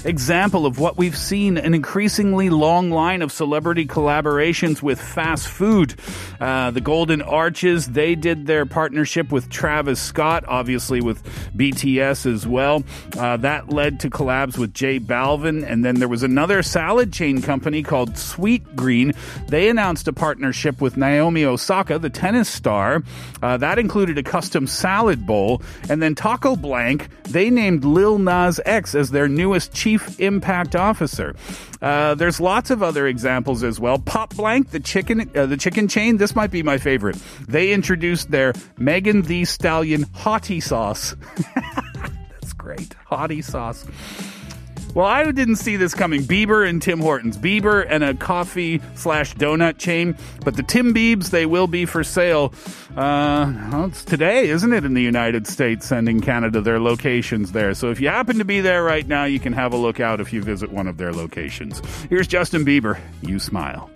example 0.04 0.66
of 0.66 0.80
what 0.80 0.98
we've 0.98 1.18
seen 1.18 1.58
an 1.58 1.74
increasingly 1.74 2.50
long 2.50 2.92
line 2.92 3.22
of 3.22 3.32
celebrity 3.32 3.86
collaborations 3.86 4.82
with 4.82 5.00
fast 5.00 5.48
food. 5.48 5.96
Uh, 6.40 6.72
the 6.72 6.82
Golden 6.82 7.22
Arches, 7.22 7.88
they 7.88 8.16
did 8.16 8.46
their 8.46 8.66
partnership 8.66 9.32
with 9.32 9.50
Travis 9.50 10.00
Scott, 10.02 10.44
obviously 10.48 11.02
with 11.02 11.24
BTS 11.56 12.32
as 12.32 12.48
well. 12.48 12.84
Uh, 13.18 13.38
that 13.38 13.70
led 13.70 14.00
to 14.02 14.10
collabs 14.10 14.58
with 14.58 14.74
J 14.74 15.00
Balvin. 15.00 15.66
And 15.68 15.84
then 15.84 15.96
there 15.96 16.08
was 16.08 16.24
another 16.24 16.62
salad 16.64 17.14
chain 17.14 17.42
company 17.42 17.84
called 17.84 18.14
Sweetgreen. 18.14 19.16
They 19.48 19.70
announced 19.70 20.08
a 20.08 20.14
partnership 20.14 20.82
with 20.82 20.98
Naomi 20.98 21.46
Osaka, 21.46 22.00
the 22.00 22.10
tennis 22.10 22.50
star. 22.50 23.04
Uh, 23.42 23.58
that 23.58 23.80
included 23.80 24.18
a 24.18 24.24
custom 24.24 24.68
salad 24.68 25.26
bowl. 25.26 25.62
And 25.90 26.02
then 26.02 26.16
Taco 26.16 26.56
Blank, 26.56 27.10
they 27.24 27.50
named 27.50 27.84
Lil 27.84 28.15
Lil 28.16 28.24
Nas 28.24 28.60
X 28.66 28.96
as 28.96 29.12
their 29.12 29.28
newest 29.28 29.74
chief 29.74 30.20
impact 30.20 30.76
officer. 30.76 31.36
Uh, 31.82 32.16
there's 32.16 32.40
lots 32.40 32.70
of 32.70 32.82
other 32.82 33.08
examples 33.08 33.64
as 33.64 33.80
well. 33.80 34.00
Pop 34.00 34.36
Blank, 34.36 34.72
the 34.72 34.80
chicken, 34.80 35.30
uh, 35.36 35.46
the 35.46 35.58
chicken 35.58 35.88
chain. 35.88 36.18
This 36.18 36.36
might 36.36 36.52
be 36.52 36.64
my 36.64 36.78
favorite. 36.78 37.18
They 37.48 37.74
introduced 37.74 38.32
their 38.32 38.54
Megan 38.78 39.24
Thee 39.24 39.46
Stallion 39.46 40.06
Hottie 40.06 40.64
Sauce. 40.64 41.16
That's 42.32 42.54
great, 42.54 42.96
Hottie 43.10 43.44
Sauce. 43.44 43.86
Well, 44.96 45.06
I 45.06 45.30
didn't 45.30 45.58
see 45.58 45.76
this 45.76 45.94
coming. 45.94 46.22
Bieber 46.22 46.68
and 46.68 46.82
Tim 46.82 47.02
Hortons. 47.02 47.38
Bieber 47.38 47.86
and 47.88 48.02
a 48.02 48.14
coffee 48.14 48.82
slash 48.96 49.36
donut 49.36 49.78
chain. 49.78 50.16
But 50.46 50.56
the 50.56 50.64
Tim 50.64 50.94
Biebs, 50.94 51.32
they 51.32 51.46
will 51.46 51.68
be 51.68 51.86
for 51.86 52.02
sale. 52.02 52.54
Uh, 52.96 53.54
well, 53.72 53.86
it's 53.86 54.06
today, 54.06 54.48
isn't 54.48 54.72
it, 54.72 54.86
in 54.86 54.94
the 54.94 55.02
United 55.02 55.48
States 55.48 55.92
and 55.92 56.08
in 56.08 56.22
Canada, 56.22 56.62
their 56.62 56.80
locations 56.80 57.52
there. 57.52 57.74
So 57.74 57.92
if 57.92 58.00
you 58.00 58.08
happen 58.08 58.38
to 58.38 58.46
be 58.46 58.62
there 58.62 58.84
right 58.84 59.06
now, 59.06 59.26
you 59.26 59.42
can 59.42 59.52
have 59.52 59.74
a 59.74 59.78
look 59.78 60.00
out 60.00 60.22
if 60.22 60.32
you 60.32 60.42
visit 60.42 60.72
one 60.72 60.88
of 60.88 60.96
their 60.96 61.12
locations. 61.12 61.82
Here's 62.10 62.28
Justin 62.28 62.64
Bieber. 62.64 62.98
You 63.22 63.38
smile. 63.38 63.92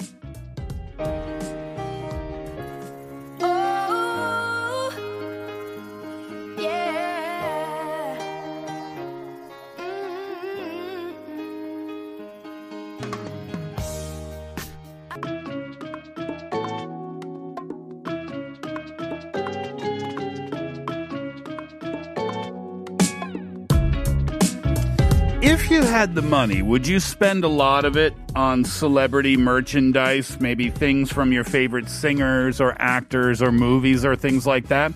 Had 26.00 26.16
the 26.16 26.22
money, 26.22 26.62
would 26.62 26.88
you 26.88 26.98
spend 26.98 27.44
a 27.44 27.48
lot 27.50 27.84
of 27.84 27.98
it 27.98 28.14
on 28.34 28.64
celebrity 28.64 29.36
merchandise, 29.36 30.40
maybe 30.40 30.70
things 30.70 31.12
from 31.12 31.34
your 31.34 31.44
favorite 31.44 31.90
singers 31.90 32.62
or 32.62 32.74
actors 32.80 33.42
or 33.42 33.52
movies 33.52 34.06
or 34.06 34.16
things 34.16 34.48
like 34.48 34.70
that? 34.70 34.94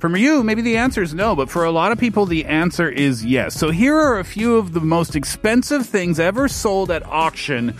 For 0.00 0.14
you, 0.14 0.42
maybe 0.42 0.60
the 0.60 0.76
answer 0.76 1.00
is 1.00 1.14
no, 1.14 1.34
but 1.34 1.48
for 1.48 1.64
a 1.64 1.70
lot 1.70 1.92
of 1.92 1.98
people, 1.98 2.26
the 2.26 2.44
answer 2.44 2.86
is 2.86 3.24
yes. 3.24 3.54
So 3.54 3.70
here 3.70 3.96
are 3.96 4.18
a 4.18 4.24
few 4.24 4.56
of 4.56 4.74
the 4.74 4.82
most 4.82 5.16
expensive 5.16 5.86
things 5.86 6.20
ever 6.20 6.46
sold 6.46 6.90
at 6.90 7.02
auction 7.06 7.74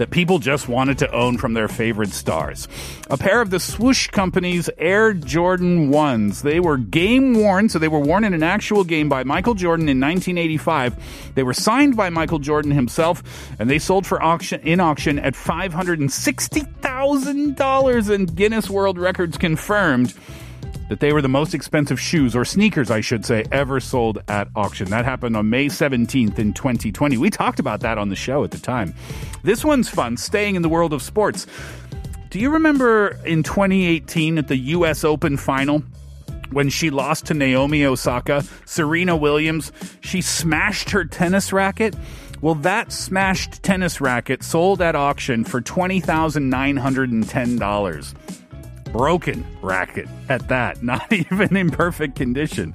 that 0.00 0.10
people 0.10 0.38
just 0.38 0.66
wanted 0.66 0.96
to 0.96 1.12
own 1.12 1.36
from 1.36 1.52
their 1.52 1.68
favorite 1.68 2.08
stars. 2.08 2.66
A 3.10 3.18
pair 3.18 3.42
of 3.42 3.50
the 3.50 3.60
swoosh 3.60 4.08
company's 4.08 4.70
Air 4.78 5.12
Jordan 5.12 5.90
1s. 5.90 6.40
They 6.40 6.58
were 6.58 6.78
game 6.78 7.34
worn, 7.34 7.68
so 7.68 7.78
they 7.78 7.86
were 7.86 7.98
worn 7.98 8.24
in 8.24 8.32
an 8.32 8.42
actual 8.42 8.82
game 8.82 9.10
by 9.10 9.24
Michael 9.24 9.52
Jordan 9.52 9.90
in 9.90 10.00
1985. 10.00 11.34
They 11.34 11.42
were 11.42 11.52
signed 11.52 11.98
by 11.98 12.08
Michael 12.08 12.38
Jordan 12.38 12.70
himself, 12.70 13.22
and 13.58 13.68
they 13.68 13.78
sold 13.78 14.06
for 14.06 14.22
auction 14.22 14.62
in 14.62 14.80
auction 14.80 15.18
at 15.18 15.34
$560,000 15.34 18.10
and 18.10 18.34
Guinness 18.34 18.70
World 18.70 18.96
Records 18.96 19.36
confirmed 19.36 20.14
that 20.90 21.00
they 21.00 21.12
were 21.12 21.22
the 21.22 21.28
most 21.28 21.54
expensive 21.54 22.00
shoes 22.00 22.34
or 22.34 22.44
sneakers, 22.44 22.90
I 22.90 23.00
should 23.00 23.24
say, 23.24 23.44
ever 23.52 23.78
sold 23.78 24.18
at 24.26 24.48
auction. 24.56 24.90
That 24.90 25.04
happened 25.04 25.36
on 25.36 25.48
May 25.48 25.66
17th 25.66 26.36
in 26.36 26.52
2020. 26.52 27.16
We 27.16 27.30
talked 27.30 27.60
about 27.60 27.78
that 27.80 27.96
on 27.96 28.08
the 28.08 28.16
show 28.16 28.42
at 28.42 28.50
the 28.50 28.58
time. 28.58 28.92
This 29.44 29.64
one's 29.64 29.88
fun, 29.88 30.16
staying 30.16 30.56
in 30.56 30.62
the 30.62 30.68
world 30.68 30.92
of 30.92 31.00
sports. 31.00 31.46
Do 32.30 32.40
you 32.40 32.50
remember 32.50 33.16
in 33.24 33.44
2018 33.44 34.36
at 34.36 34.48
the 34.48 34.56
US 34.56 35.04
Open 35.04 35.36
final? 35.36 35.84
When 36.50 36.68
she 36.68 36.90
lost 36.90 37.26
to 37.26 37.34
Naomi 37.34 37.84
Osaka, 37.84 38.42
Serena 38.64 39.16
Williams, 39.16 39.70
she 40.00 40.20
smashed 40.20 40.90
her 40.90 41.04
tennis 41.04 41.52
racket. 41.52 41.94
Well, 42.40 42.56
that 42.56 42.90
smashed 42.90 43.62
tennis 43.62 44.00
racket 44.00 44.42
sold 44.42 44.82
at 44.82 44.96
auction 44.96 45.44
for 45.44 45.60
$20,910 45.60 48.14
broken 48.92 49.44
racket 49.62 50.08
at 50.28 50.48
that, 50.48 50.82
not 50.82 51.12
even 51.12 51.56
in 51.56 51.70
perfect 51.70 52.16
condition. 52.16 52.74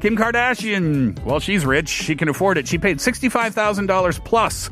Kim 0.00 0.16
Kardashian, 0.16 1.18
well, 1.24 1.40
she's 1.40 1.64
rich. 1.64 1.88
She 1.88 2.14
can 2.16 2.28
afford 2.28 2.58
it. 2.58 2.68
She 2.68 2.78
paid 2.78 2.98
$65,000 2.98 4.24
plus. 4.24 4.70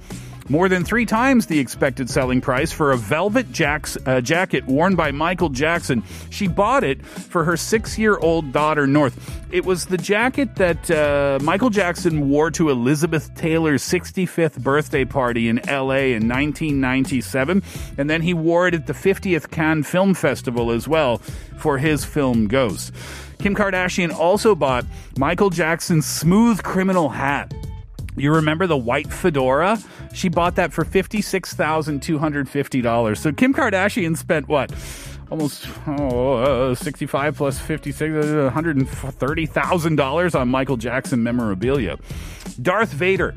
More 0.49 0.69
than 0.69 0.85
three 0.85 1.07
times 1.07 1.47
the 1.47 1.59
expected 1.59 2.11
selling 2.11 2.43
price 2.43 2.71
for 2.71 2.93
a 2.93 2.99
velvet 2.99 3.51
jacks, 3.51 3.97
uh, 4.05 4.21
jacket 4.21 4.67
worn 4.67 4.95
by 4.95 5.11
Michael 5.11 5.49
Jackson. 5.49 6.03
She 6.29 6.49
bought 6.49 6.85
it 6.85 7.05
for 7.05 7.45
her 7.45 7.57
six 7.57 7.99
year 7.99 8.19
old 8.19 8.53
daughter, 8.53 8.87
North. 8.87 9.43
It 9.51 9.65
was 9.65 9.87
the 9.87 9.97
jacket 9.97 10.57
that 10.57 10.91
uh, 10.91 11.39
Michael 11.43 11.71
Jackson 11.71 12.29
wore 12.29 12.51
to 12.51 12.69
Elizabeth 12.69 13.35
Taylor's 13.35 13.83
65th 13.83 14.63
birthday 14.63 15.07
party 15.07 15.49
in 15.49 15.63
LA 15.67 16.13
in 16.13 16.29
1997. 16.29 17.63
And 17.97 18.11
then 18.11 18.21
he 18.21 18.35
wore 18.35 18.69
it 18.69 18.75
at 18.75 18.87
the 18.87 18.93
50th 18.93 19.51
Cannes 19.51 19.85
Film 19.85 20.13
Festival 20.13 20.73
as 20.73 20.87
well 20.87 21.19
for 21.57 21.79
his 21.79 22.05
film 22.05 22.49
Ghost. 22.49 22.93
Kim 23.39 23.55
Kardashian 23.55 24.13
also 24.13 24.55
bought 24.55 24.85
Michael 25.17 25.51
Jackson's 25.51 26.05
smooth 26.05 26.63
criminal 26.63 27.09
hat. 27.09 27.53
You 28.17 28.35
remember 28.35 28.67
the 28.67 28.77
white 28.77 29.13
fedora? 29.13 29.79
She 30.13 30.29
bought 30.29 30.57
that 30.57 30.73
for 30.73 30.85
$56,250. 30.85 33.17
So 33.17 33.31
Kim 33.33 33.55
Kardashian 33.55 34.17
spent 34.17 34.49
what? 34.49 34.73
Almost 35.31 35.69
oh, 35.87 36.71
uh, 36.71 36.75
65 36.75 37.37
plus 37.37 37.59
56, 37.59 38.15
uh, 38.15 38.51
$130,000 38.55 40.35
on 40.39 40.49
Michael 40.49 40.77
Jackson 40.77 41.23
memorabilia. 41.23 41.97
Darth 42.63 42.93
Vader. 42.93 43.35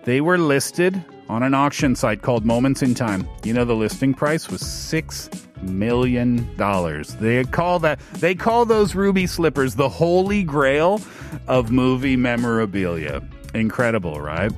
They 0.04 0.20
were 0.20 0.38
listed 0.38 1.04
on 1.28 1.42
an 1.42 1.52
auction 1.52 1.94
site 1.94 2.22
called 2.22 2.44
Moments 2.44 2.82
in 2.82 2.94
Time. 2.94 3.28
You 3.44 3.52
know 3.52 3.64
the 3.64 3.74
listing 3.74 4.14
price 4.14 4.48
was 4.48 4.60
6 4.64 5.28
million 5.62 6.56
dollars. 6.56 7.14
They 7.16 7.44
call 7.44 7.80
that 7.80 8.00
they 8.14 8.34
call 8.34 8.64
those 8.64 8.94
ruby 8.94 9.26
slippers 9.26 9.74
the 9.74 9.88
holy 9.88 10.42
grail 10.42 11.00
of 11.46 11.70
movie 11.70 12.16
memorabilia. 12.16 13.22
Incredible, 13.54 14.20
right? 14.20 14.52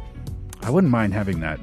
I 0.62 0.70
wouldn't 0.70 0.90
mind 0.90 1.12
having 1.14 1.40
that 1.40 1.58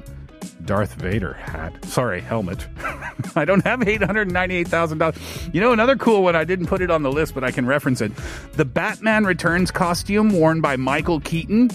Darth 0.64 0.94
Vader 0.94 1.32
hat. 1.34 1.84
Sorry, 1.84 2.20
helmet. 2.20 2.66
I 3.36 3.44
don't 3.44 3.64
have 3.64 3.80
$898,000. 3.80 5.54
You 5.54 5.60
know, 5.60 5.72
another 5.72 5.96
cool 5.96 6.22
one, 6.22 6.36
I 6.36 6.44
didn't 6.44 6.66
put 6.66 6.80
it 6.80 6.90
on 6.90 7.02
the 7.02 7.10
list, 7.10 7.34
but 7.34 7.42
I 7.44 7.50
can 7.50 7.66
reference 7.66 8.00
it. 8.00 8.12
The 8.52 8.64
Batman 8.64 9.24
Returns 9.24 9.70
costume 9.70 10.30
worn 10.30 10.60
by 10.60 10.76
Michael 10.76 11.20
Keaton. 11.20 11.70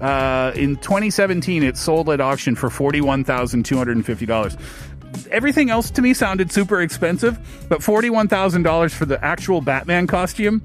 Uh, 0.00 0.52
in 0.54 0.76
2017, 0.76 1.62
it 1.62 1.76
sold 1.76 2.08
at 2.08 2.20
auction 2.20 2.54
for 2.54 2.70
$41,250. 2.70 4.58
Everything 5.30 5.70
else 5.70 5.90
to 5.90 6.02
me 6.02 6.14
sounded 6.14 6.50
super 6.50 6.80
expensive, 6.80 7.38
but 7.68 7.80
$41,000 7.80 8.90
for 8.92 9.04
the 9.04 9.22
actual 9.24 9.60
Batman 9.60 10.06
costume, 10.06 10.64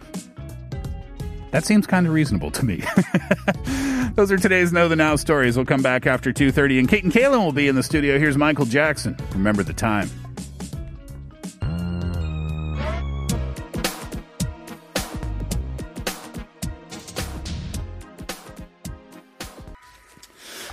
that 1.52 1.66
seems 1.66 1.86
kind 1.88 2.08
of 2.08 2.14
reasonable 2.14 2.52
to 2.52 2.66
me. 2.66 2.84
Those 4.15 4.31
are 4.31 4.38
today's 4.38 4.72
Know 4.72 4.88
the 4.88 4.95
Now 4.95 5.17
stories. 5.17 5.57
We'll 5.57 5.65
come 5.65 5.81
back 5.81 6.07
after 6.07 6.31
2.30, 6.31 6.79
and 6.79 6.88
Kate 6.88 7.03
and 7.03 7.12
Kaylin 7.12 7.43
will 7.43 7.51
be 7.51 7.67
in 7.67 7.75
the 7.75 7.84
studio. 7.84 8.17
Here's 8.17 8.38
Michael 8.38 8.63
Jackson. 8.63 9.17
Remember 9.34 9.62
the 9.62 9.74
time. 9.74 10.10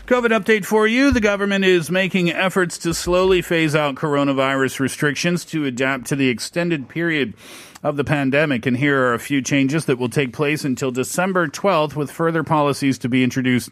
COVID 0.07 0.31
update 0.31 0.65
for 0.65 0.87
you. 0.87 1.11
The 1.11 1.21
government 1.21 1.65
is 1.65 1.91
making 1.91 2.31
efforts 2.31 2.79
to 2.79 2.95
slowly 2.95 3.43
phase 3.43 3.75
out 3.75 3.97
coronavirus 3.97 4.79
restrictions 4.79 5.45
to 5.47 5.65
adapt 5.65 6.07
to 6.07 6.17
the 6.17 6.29
extended 6.29 6.89
period 6.89 7.35
of 7.83 7.97
the 7.97 8.05
pandemic. 8.05 8.65
And 8.67 8.77
here 8.77 9.01
are 9.01 9.15
a 9.15 9.19
few 9.19 9.43
changes 9.43 9.87
that 9.87 9.99
will 9.99 10.09
take 10.09 10.33
place 10.33 10.65
until 10.65 10.91
December 10.91 11.49
12th, 11.49 11.97
with 11.97 12.11
further 12.11 12.45
policies 12.45 12.99
to 12.99 13.09
be 13.09 13.25
introduced 13.25 13.71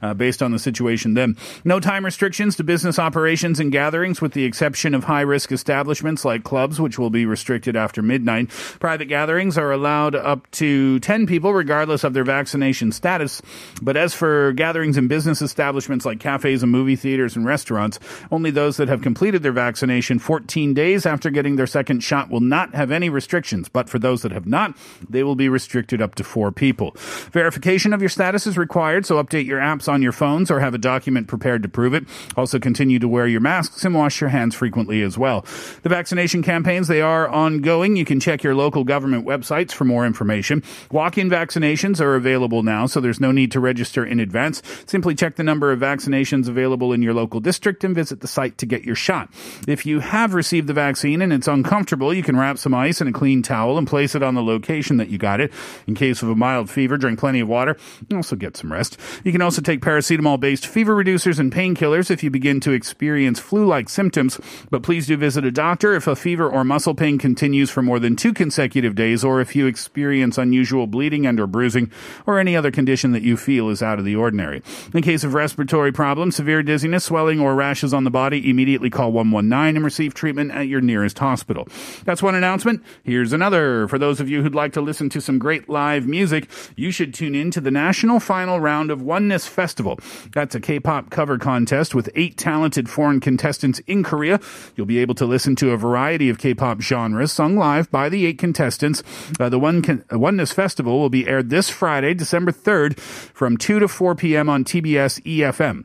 uh, 0.00 0.14
based 0.14 0.42
on 0.42 0.50
the 0.50 0.58
situation 0.58 1.14
then. 1.14 1.36
No 1.64 1.78
time 1.78 2.04
restrictions 2.04 2.56
to 2.56 2.64
business 2.64 2.98
operations 2.98 3.60
and 3.60 3.70
gatherings, 3.70 4.20
with 4.20 4.32
the 4.32 4.44
exception 4.44 4.94
of 4.94 5.04
high 5.04 5.20
risk 5.20 5.52
establishments 5.52 6.24
like 6.24 6.42
clubs, 6.44 6.80
which 6.80 6.98
will 6.98 7.10
be 7.10 7.24
restricted 7.24 7.76
after 7.76 8.02
midnight. 8.02 8.48
Private 8.80 9.06
gatherings 9.06 9.56
are 9.56 9.70
allowed 9.70 10.14
up 10.14 10.50
to 10.52 10.98
10 11.00 11.26
people, 11.26 11.54
regardless 11.54 12.02
of 12.04 12.14
their 12.14 12.24
vaccination 12.24 12.90
status. 12.90 13.40
But 13.80 13.96
as 13.96 14.12
for 14.12 14.52
gatherings 14.52 14.96
in 14.96 15.06
business 15.06 15.40
establishments 15.40 16.04
like 16.04 16.18
cafes 16.18 16.62
and 16.62 16.72
movie 16.72 16.96
theaters 16.96 17.36
and 17.36 17.46
restaurants, 17.46 18.00
only 18.32 18.50
those 18.50 18.76
that 18.78 18.88
have 18.88 19.02
completed 19.02 19.42
their 19.42 19.52
vaccination 19.52 20.18
14 20.18 20.74
days 20.74 21.06
after 21.06 21.30
getting 21.30 21.56
their 21.56 21.66
second 21.66 22.00
shot 22.00 22.28
will 22.28 22.40
not 22.40 22.74
have 22.74 22.90
any 22.90 23.08
restrictions. 23.08 23.51
But 23.68 23.88
for 23.88 23.98
those 23.98 24.22
that 24.22 24.32
have 24.32 24.46
not, 24.46 24.76
they 25.08 25.22
will 25.22 25.36
be 25.36 25.48
restricted 25.48 26.00
up 26.00 26.14
to 26.16 26.24
four 26.24 26.52
people. 26.52 26.92
Verification 27.32 27.92
of 27.92 28.00
your 28.00 28.08
status 28.08 28.46
is 28.46 28.56
required, 28.56 29.06
so 29.06 29.22
update 29.22 29.46
your 29.46 29.60
apps 29.60 29.88
on 29.88 30.02
your 30.02 30.12
phones 30.12 30.50
or 30.50 30.60
have 30.60 30.74
a 30.74 30.78
document 30.78 31.28
prepared 31.28 31.62
to 31.62 31.68
prove 31.68 31.94
it. 31.94 32.04
Also 32.36 32.58
continue 32.58 32.98
to 32.98 33.08
wear 33.08 33.26
your 33.26 33.40
masks 33.40 33.84
and 33.84 33.94
wash 33.94 34.20
your 34.20 34.30
hands 34.30 34.54
frequently 34.54 35.02
as 35.02 35.18
well. 35.18 35.44
The 35.82 35.88
vaccination 35.88 36.42
campaigns, 36.42 36.88
they 36.88 37.00
are 37.00 37.28
ongoing. 37.28 37.96
You 37.96 38.04
can 38.04 38.20
check 38.20 38.42
your 38.42 38.54
local 38.54 38.84
government 38.84 39.26
websites 39.26 39.72
for 39.72 39.84
more 39.84 40.06
information. 40.06 40.62
Walk-in 40.90 41.28
vaccinations 41.28 42.00
are 42.00 42.14
available 42.14 42.62
now, 42.62 42.86
so 42.86 43.00
there's 43.00 43.20
no 43.20 43.32
need 43.32 43.52
to 43.52 43.60
register 43.60 44.04
in 44.04 44.20
advance. 44.20 44.62
Simply 44.86 45.14
check 45.14 45.36
the 45.36 45.42
number 45.42 45.72
of 45.72 45.80
vaccinations 45.80 46.48
available 46.48 46.92
in 46.92 47.02
your 47.02 47.14
local 47.14 47.40
district 47.40 47.84
and 47.84 47.94
visit 47.94 48.20
the 48.20 48.28
site 48.28 48.58
to 48.58 48.66
get 48.66 48.84
your 48.84 48.94
shot. 48.94 49.28
If 49.66 49.84
you 49.86 50.00
have 50.00 50.34
received 50.34 50.66
the 50.66 50.72
vaccine 50.72 51.22
and 51.22 51.32
it's 51.32 51.48
uncomfortable, 51.48 52.14
you 52.14 52.22
can 52.22 52.36
wrap 52.36 52.58
some 52.58 52.74
ice 52.74 53.00
in 53.00 53.08
a 53.08 53.12
clean 53.12 53.41
towel 53.42 53.78
and 53.78 53.86
place 53.86 54.14
it 54.14 54.22
on 54.22 54.34
the 54.34 54.42
location 54.42 54.96
that 54.96 55.08
you 55.08 55.18
got 55.18 55.40
it. 55.40 55.52
In 55.86 55.94
case 55.94 56.22
of 56.22 56.28
a 56.28 56.34
mild 56.34 56.70
fever, 56.70 56.96
drink 56.96 57.18
plenty 57.18 57.40
of 57.40 57.48
water 57.48 57.76
and 58.08 58.16
also 58.16 58.36
get 58.36 58.56
some 58.56 58.72
rest. 58.72 58.98
You 59.24 59.32
can 59.32 59.42
also 59.42 59.62
take 59.62 59.80
paracetamol 59.80 60.40
based 60.40 60.66
fever 60.66 60.94
reducers 60.94 61.38
and 61.38 61.52
painkillers 61.52 62.10
if 62.10 62.22
you 62.22 62.30
begin 62.30 62.60
to 62.60 62.72
experience 62.72 63.38
flu 63.38 63.66
like 63.66 63.88
symptoms. 63.88 64.40
But 64.70 64.82
please 64.82 65.06
do 65.06 65.16
visit 65.16 65.44
a 65.44 65.50
doctor 65.50 65.94
if 65.94 66.06
a 66.06 66.16
fever 66.16 66.48
or 66.48 66.64
muscle 66.64 66.94
pain 66.94 67.18
continues 67.18 67.70
for 67.70 67.82
more 67.82 67.98
than 67.98 68.16
two 68.16 68.32
consecutive 68.32 68.94
days 68.94 69.24
or 69.24 69.40
if 69.40 69.54
you 69.56 69.66
experience 69.66 70.38
unusual 70.38 70.86
bleeding 70.86 71.26
and 71.26 71.38
or 71.40 71.46
bruising 71.46 71.90
or 72.26 72.38
any 72.38 72.56
other 72.56 72.70
condition 72.70 73.12
that 73.12 73.22
you 73.22 73.36
feel 73.36 73.68
is 73.68 73.82
out 73.82 73.98
of 73.98 74.04
the 74.04 74.16
ordinary. 74.16 74.62
In 74.94 75.02
case 75.02 75.24
of 75.24 75.34
respiratory 75.34 75.92
problems, 75.92 76.36
severe 76.36 76.62
dizziness, 76.62 77.04
swelling, 77.04 77.40
or 77.40 77.54
rashes 77.54 77.92
on 77.92 78.04
the 78.04 78.10
body, 78.10 78.48
immediately 78.48 78.90
call 78.90 79.12
119 79.12 79.76
and 79.76 79.84
receive 79.84 80.14
treatment 80.14 80.50
at 80.52 80.68
your 80.68 80.80
nearest 80.80 81.18
hospital. 81.18 81.68
That's 82.04 82.22
one 82.22 82.34
announcement. 82.34 82.82
Here's 83.02 83.31
another. 83.32 83.88
For 83.88 83.98
those 83.98 84.20
of 84.20 84.28
you 84.28 84.42
who'd 84.42 84.54
like 84.54 84.72
to 84.74 84.80
listen 84.80 85.08
to 85.10 85.20
some 85.20 85.38
great 85.38 85.68
live 85.68 86.06
music, 86.06 86.48
you 86.76 86.90
should 86.90 87.14
tune 87.14 87.34
in 87.34 87.50
to 87.52 87.60
the 87.60 87.70
national 87.70 88.20
final 88.20 88.60
round 88.60 88.90
of 88.90 89.02
Oneness 89.02 89.46
Festival. 89.46 89.98
That's 90.32 90.54
a 90.54 90.60
K-pop 90.60 91.10
cover 91.10 91.38
contest 91.38 91.94
with 91.94 92.10
eight 92.14 92.36
talented 92.36 92.88
foreign 92.88 93.20
contestants 93.20 93.78
in 93.80 94.02
Korea. 94.02 94.40
You'll 94.76 94.86
be 94.86 94.98
able 94.98 95.14
to 95.16 95.26
listen 95.26 95.56
to 95.56 95.70
a 95.70 95.76
variety 95.76 96.28
of 96.28 96.38
K-pop 96.38 96.80
genres 96.80 97.32
sung 97.32 97.56
live 97.56 97.90
by 97.90 98.08
the 98.08 98.26
eight 98.26 98.38
contestants. 98.38 99.02
Uh, 99.38 99.48
the 99.48 99.58
One 99.58 99.82
Con- 99.82 100.04
Oneness 100.10 100.52
Festival 100.52 100.98
will 100.98 101.10
be 101.10 101.28
aired 101.28 101.50
this 101.50 101.68
Friday, 101.68 102.14
December 102.14 102.52
3rd 102.52 102.98
from 102.98 103.56
2 103.56 103.78
to 103.78 103.88
4 103.88 104.14
p.m. 104.14 104.48
on 104.48 104.64
TBS 104.64 105.22
EFM. 105.22 105.84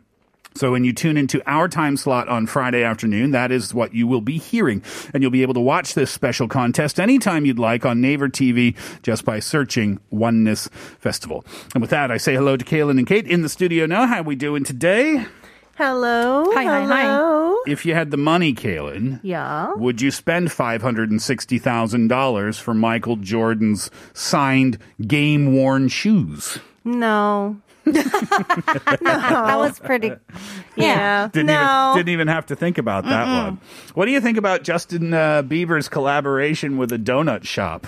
So 0.58 0.72
when 0.72 0.84
you 0.84 0.92
tune 0.94 1.18
into 1.18 1.42
our 1.50 1.68
time 1.68 1.98
slot 1.98 2.28
on 2.28 2.48
Friday 2.48 2.84
afternoon, 2.84 3.30
that 3.32 3.52
is 3.52 3.74
what 3.74 3.94
you 3.94 4.08
will 4.08 4.22
be 4.22 4.38
hearing. 4.40 4.82
And 5.14 5.22
you'll 5.22 5.32
be 5.32 5.44
able 5.44 5.54
to 5.54 5.60
watch 5.60 5.94
this 5.94 6.10
special 6.12 6.48
contest 6.48 7.00
anytime 7.00 7.46
you'd 7.46 7.60
like 7.60 7.86
on 7.86 8.02
Naver 8.02 8.28
TV 8.28 8.76
just 9.04 9.24
by 9.24 9.40
searching 9.40 10.00
Oneness 10.12 10.68
Festival. 11.00 11.46
And 11.74 11.82
with 11.82 11.92
that, 11.92 12.12
I 12.12 12.18
say 12.18 12.34
hello 12.36 12.58
to 12.58 12.66
Kaylin 12.66 12.98
and 12.98 13.06
Kate 13.08 13.28
in 13.28 13.44
the 13.44 13.50
studio 13.50 13.86
now. 13.86 14.08
How 14.08 14.24
we 14.24 14.36
doing 14.36 14.64
today? 14.64 15.26
Hello. 15.78 16.46
Hi, 16.54 16.64
hi, 16.64 16.86
hi. 16.86 17.54
If 17.68 17.86
you 17.86 17.94
had 17.94 18.10
the 18.10 18.18
money, 18.18 18.52
Kaylin, 18.54 19.20
Yeah. 19.22 19.74
would 19.76 20.02
you 20.02 20.10
spend 20.10 20.50
$560,000 20.50 22.58
for 22.60 22.74
Michael 22.74 23.18
Jordan's 23.18 23.92
signed 24.14 24.80
game 25.06 25.54
worn 25.54 25.88
shoes? 25.88 26.58
No. 26.84 27.58
That 29.01 29.58
was 29.58 29.79
pretty. 29.79 30.12
Yeah. 30.75 31.29
Didn't, 31.32 31.48
no. 31.48 31.91
even, 31.91 31.98
didn't 32.00 32.13
even 32.13 32.27
have 32.27 32.46
to 32.48 32.56
think 32.56 32.78
about 32.78 33.06
that 33.06 33.45
one. 33.45 33.60
What 33.93 34.06
do 34.06 34.12
you 34.12 34.21
think 34.21 34.38
about 34.38 34.63
Justin 34.63 35.13
uh, 35.13 35.43
Bieber's 35.43 35.89
collaboration 35.89 36.78
with 36.78 36.91
a 36.91 36.97
donut 36.97 37.45
shop? 37.45 37.88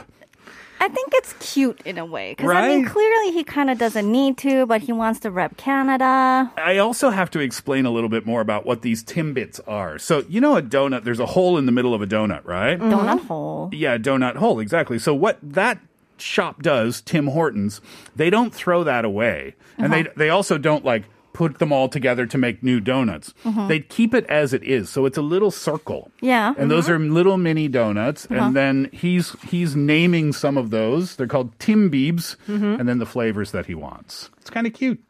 I 0.81 0.88
think 0.88 1.09
it's 1.13 1.33
cute 1.53 1.81
in 1.83 1.97
a 1.97 2.05
way 2.05 2.35
because 2.35 2.51
I 2.51 2.67
mean, 2.69 2.85
clearly 2.85 3.33
he 3.33 3.43
kind 3.43 3.69
of 3.69 3.77
doesn't 3.77 4.09
need 4.09 4.38
to, 4.39 4.65
but 4.65 4.81
he 4.81 4.93
wants 4.93 5.19
to 5.21 5.31
rep 5.31 5.57
Canada. 5.57 6.51
I 6.57 6.77
also 6.77 7.09
have 7.09 7.29
to 7.31 7.39
explain 7.39 7.85
a 7.85 7.91
little 7.91 8.09
bit 8.09 8.25
more 8.25 8.39
about 8.39 8.65
what 8.65 8.81
these 8.81 9.03
Timbits 9.03 9.59
are. 9.67 9.99
So, 9.99 10.23
you 10.29 10.39
know, 10.39 10.55
a 10.55 10.62
donut, 10.62 11.03
there's 11.03 11.19
a 11.19 11.25
hole 11.25 11.57
in 11.57 11.65
the 11.65 11.73
middle 11.73 11.93
of 11.93 12.01
a 12.01 12.07
donut, 12.07 12.45
right? 12.45 12.79
Donut 12.79 13.25
hole. 13.25 13.69
Yeah, 13.73 13.97
donut 13.97 14.38
hole, 14.38 14.59
exactly. 14.59 14.99
So, 14.99 15.13
what 15.13 15.38
that 15.43 15.79
shop 16.21 16.62
does, 16.62 17.01
Tim 17.01 17.27
Hortons, 17.27 17.82
they 18.15 18.29
don't 18.29 18.53
throw 18.53 18.84
that 18.84 19.05
away. 19.05 19.55
And 19.77 19.93
they, 19.93 20.01
uh-huh. 20.01 20.13
they 20.17 20.29
also 20.29 20.58
don't 20.58 20.84
like 20.84 21.05
put 21.32 21.60
them 21.60 21.71
all 21.71 21.88
together 21.88 22.25
to 22.25 22.38
make 22.38 22.63
new 22.63 22.79
donuts. 22.79 23.34
Uh-huh. 23.45 23.67
They 23.67 23.79
keep 23.79 24.13
it 24.13 24.25
as 24.25 24.53
it 24.53 24.63
is. 24.63 24.89
So, 24.89 25.05
it's 25.05 25.17
a 25.17 25.21
little 25.21 25.51
circle. 25.51 26.12
Yeah. 26.21 26.53
And 26.58 26.69
those 26.69 26.86
uh-huh. 26.86 26.95
are 26.95 26.99
little 26.99 27.38
mini 27.38 27.67
donuts, 27.67 28.25
and 28.25 28.55
then 28.55 28.89
he's 28.91 29.36
he's 29.43 29.75
naming 29.75 30.34
some 30.34 30.58
of 30.58 30.69
those. 30.69 31.15
They're 31.15 31.27
called 31.27 31.58
Tim 31.60 31.89
Biebs, 31.89 32.36
mm-hmm. 32.47 32.79
and 32.79 32.89
then 32.89 32.99
the 32.99 33.05
flavors 33.05 33.51
that 33.51 33.67
he 33.67 33.75
wants. 33.75 34.29
It's 34.41 34.49
kind 34.49 34.67
of 34.67 34.73
cute. 34.73 35.01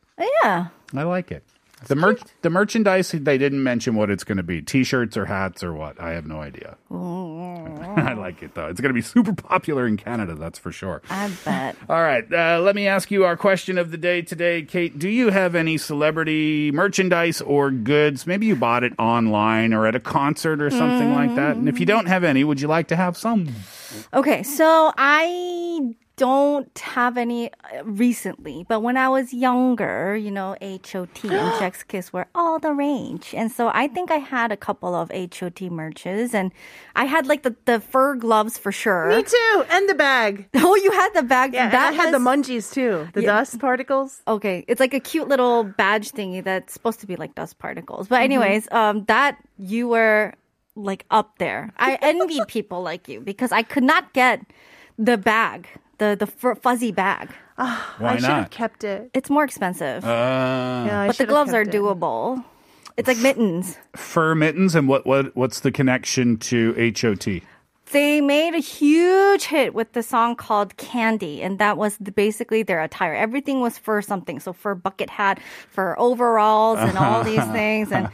Yeah. 0.43 0.67
I 0.93 1.03
like 1.03 1.31
it. 1.31 1.43
The 1.87 1.95
merch, 1.95 2.21
the 2.41 2.49
merchandise, 2.49 3.11
they 3.11 3.37
didn't 3.37 3.63
mention 3.63 3.95
what 3.95 4.09
it's 4.09 4.23
going 4.23 4.37
to 4.37 4.43
be: 4.43 4.61
t-shirts 4.61 5.15
or 5.15 5.25
hats 5.25 5.63
or 5.63 5.73
what. 5.73 5.99
I 5.99 6.11
have 6.11 6.25
no 6.25 6.41
idea. 6.41 6.77
I 6.91 8.13
like 8.13 8.43
it 8.43 8.53
though. 8.55 8.67
It's 8.67 8.81
going 8.81 8.89
to 8.89 8.93
be 8.93 9.01
super 9.01 9.33
popular 9.33 9.87
in 9.87 9.97
Canada, 9.97 10.35
that's 10.35 10.59
for 10.59 10.71
sure. 10.71 11.01
I 11.09 11.31
bet. 11.45 11.75
All 11.89 12.01
right, 12.01 12.25
uh, 12.31 12.59
let 12.61 12.75
me 12.75 12.87
ask 12.87 13.11
you 13.11 13.23
our 13.23 13.37
question 13.37 13.77
of 13.77 13.91
the 13.91 13.97
day 13.97 14.21
today, 14.21 14.63
Kate. 14.63 14.97
Do 14.99 15.07
you 15.09 15.29
have 15.29 15.55
any 15.55 15.77
celebrity 15.77 16.71
merchandise 16.71 17.41
or 17.41 17.71
goods? 17.71 18.27
Maybe 18.27 18.45
you 18.45 18.55
bought 18.55 18.83
it 18.83 18.93
online 18.99 19.73
or 19.73 19.85
at 19.87 19.95
a 19.95 19.99
concert 19.99 20.61
or 20.61 20.69
something 20.69 21.13
like 21.13 21.35
that. 21.35 21.55
And 21.55 21.69
if 21.69 21.79
you 21.79 21.85
don't 21.85 22.07
have 22.07 22.23
any, 22.23 22.43
would 22.43 22.59
you 22.59 22.67
like 22.67 22.87
to 22.89 22.95
have 22.95 23.15
some? 23.15 23.47
Okay, 24.13 24.43
so 24.43 24.93
I 24.97 25.95
don't 26.19 26.77
have 26.79 27.17
any 27.17 27.49
uh, 27.51 27.83
recently, 27.85 28.65
but 28.67 28.81
when 28.81 28.97
I 28.97 29.07
was 29.09 29.33
younger, 29.33 30.15
you 30.15 30.29
know, 30.31 30.55
HOT 30.61 31.23
and 31.23 31.55
Sechs 31.57 31.83
Kies 31.83 32.11
were 32.11 32.27
all 32.35 32.59
the 32.59 32.73
rage. 32.73 33.33
And 33.33 33.51
so 33.51 33.71
I 33.73 33.87
think 33.87 34.11
I 34.11 34.17
had 34.17 34.51
a 34.51 34.57
couple 34.57 34.93
of 34.93 35.09
HOT 35.11 35.61
merches 35.71 36.33
and 36.33 36.51
I 36.95 37.05
had 37.05 37.25
like 37.25 37.43
the, 37.43 37.55
the 37.65 37.79
fur 37.79 38.15
gloves 38.15 38.57
for 38.57 38.71
sure. 38.71 39.07
Me 39.15 39.23
too. 39.23 39.63
And 39.71 39.87
the 39.89 39.95
bag. 39.95 40.47
Oh, 40.69 40.75
you 40.75 40.91
had 40.91 41.11
the 41.15 41.23
bag. 41.23 41.53
Yeah, 41.53 41.69
that 41.69 41.93
I 41.93 41.95
had 41.95 42.13
the 42.13 42.19
munchies 42.19 42.71
too. 42.71 43.07
The 43.13 43.21
Yeah. 43.23 43.39
dust 43.39 43.57
particles. 43.59 44.21
Okay, 44.27 44.65
it's 44.67 44.79
like 44.79 44.93
a 44.93 44.99
cute 44.99 45.27
little 45.27 45.63
badge 45.63 46.11
thingy 46.11 46.43
that's 46.43 46.73
supposed 46.73 46.99
to 46.99 47.07
be 47.07 47.15
like 47.15 47.33
dust 47.33 47.57
particles. 47.57 48.05
Mm-hmm. 48.05 48.13
But 48.13 48.21
anyways, 48.21 48.67
um, 48.71 49.05
that 49.05 49.37
you 49.57 49.87
were 49.87 50.33
like 50.75 51.05
up 51.09 51.39
there. 51.39 51.71
I 51.77 51.97
envy 52.01 52.39
people 52.47 52.83
like 52.83 53.07
you 53.07 53.19
because 53.21 53.51
I 53.51 53.63
could 53.63 53.83
not 53.83 54.13
get 54.13 54.41
the 54.99 55.17
bag, 55.17 55.67
the 55.99 56.15
the 56.19 56.25
fur, 56.27 56.55
fuzzy 56.55 56.91
bag. 56.91 57.29
Why 57.55 57.77
I 57.99 58.15
should 58.15 58.23
have 58.25 58.41
not? 58.43 58.51
kept 58.51 58.83
it. 58.83 59.11
It's 59.13 59.29
more 59.29 59.43
expensive, 59.43 60.03
Uh, 60.03 60.07
Yeah, 60.87 61.07
but 61.07 61.17
the 61.17 61.25
gloves 61.25 61.53
are 61.53 61.63
kept 61.65 61.75
it. 61.75 61.79
doable. 61.81 62.43
It's 62.97 63.07
like 63.07 63.17
mittens. 63.19 63.77
fur 63.95 64.33
mittens, 64.35 64.75
and 64.75 64.87
what, 64.87 65.05
what 65.05 65.35
what's 65.35 65.59
the 65.61 65.71
connection 65.71 66.37
to 66.51 66.73
HOT? 66.75 67.41
They 67.91 68.21
made 68.21 68.53
a 68.53 68.59
huge 68.59 69.45
hit 69.45 69.73
with 69.73 69.93
the 69.93 70.03
song 70.03 70.35
called 70.35 70.77
Candy, 70.77 71.41
and 71.41 71.57
that 71.57 71.75
was 71.75 71.97
the, 71.97 72.11
basically 72.11 72.61
their 72.61 72.83
attire. 72.83 73.15
Everything 73.15 73.61
was 73.61 73.79
for 73.79 73.99
something. 74.03 74.39
So 74.39 74.53
for 74.53 74.75
bucket 74.75 75.09
hat, 75.09 75.39
for 75.71 75.99
overalls, 75.99 76.77
and 76.77 76.97
all 76.99 77.23
these 77.23 77.43
things 77.51 77.91
and 77.91 78.07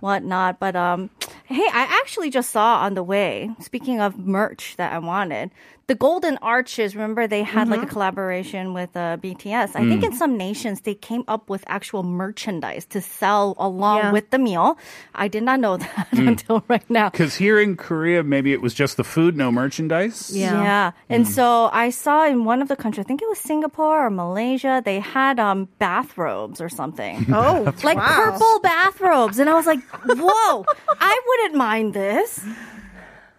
whatnot. 0.00 0.58
But 0.60 0.76
um, 0.76 1.08
Hey, 1.52 1.68
I 1.72 1.82
actually 2.00 2.30
just 2.30 2.50
saw 2.50 2.78
on 2.80 2.94
the 2.94 3.02
way, 3.02 3.50
speaking 3.60 4.00
of 4.00 4.18
merch 4.18 4.74
that 4.76 4.92
I 4.92 4.98
wanted, 4.98 5.50
the 5.88 5.94
Golden 5.96 6.38
Arches. 6.40 6.94
Remember, 6.94 7.26
they 7.26 7.42
had 7.42 7.68
like 7.68 7.82
a 7.82 7.86
collaboration 7.86 8.72
with 8.72 8.96
uh, 8.96 9.18
BTS. 9.18 9.74
I 9.74 9.82
think 9.88 10.04
in 10.04 10.12
some 10.14 10.38
nations, 10.38 10.82
they 10.82 10.94
came 10.94 11.24
up 11.28 11.50
with 11.50 11.64
actual 11.66 12.02
merchandise 12.02 12.86
to 12.94 13.00
sell 13.02 13.54
along 13.58 13.98
Yeah. 13.98 14.12
with 14.12 14.30
the 14.30 14.38
meal. 14.38 14.78
I 15.14 15.26
did 15.28 15.42
not 15.42 15.58
know 15.60 15.76
that 15.82 16.08
until 16.12 16.62
right 16.68 16.88
now. 16.88 17.10
Because 17.10 17.34
here 17.34 17.60
in 17.60 17.76
Korea, 17.76 18.22
maybe 18.22 18.52
it 18.54 18.62
was 18.62 18.72
just 18.74 18.96
the 18.96 19.04
food, 19.04 19.36
no 19.36 19.50
merchandise. 19.50 20.30
Yeah. 20.34 20.62
yeah. 20.62 20.90
And 21.10 21.26
so 21.28 21.68
I 21.72 21.90
saw 21.90 22.24
in 22.26 22.44
one 22.46 22.62
of 22.62 22.68
the 22.68 22.76
countries, 22.76 23.04
I 23.04 23.08
think 23.08 23.20
it 23.20 23.28
was 23.28 23.38
Singapore 23.38 24.06
or 24.06 24.10
Malaysia, 24.10 24.80
they 24.84 25.00
had 25.00 25.38
um, 25.40 25.68
bathrobes 25.78 26.60
or 26.60 26.68
something. 26.70 27.26
Oh, 27.34 27.74
like 27.82 27.96
wow. 27.98 28.14
purple 28.30 28.60
bathrobes. 28.60 29.38
And 29.40 29.50
I 29.50 29.54
was 29.54 29.66
like, 29.66 29.80
whoa, 30.06 30.64
I 31.00 31.20
wouldn't 31.42 31.58
mind 31.58 31.92
this. 31.92 32.40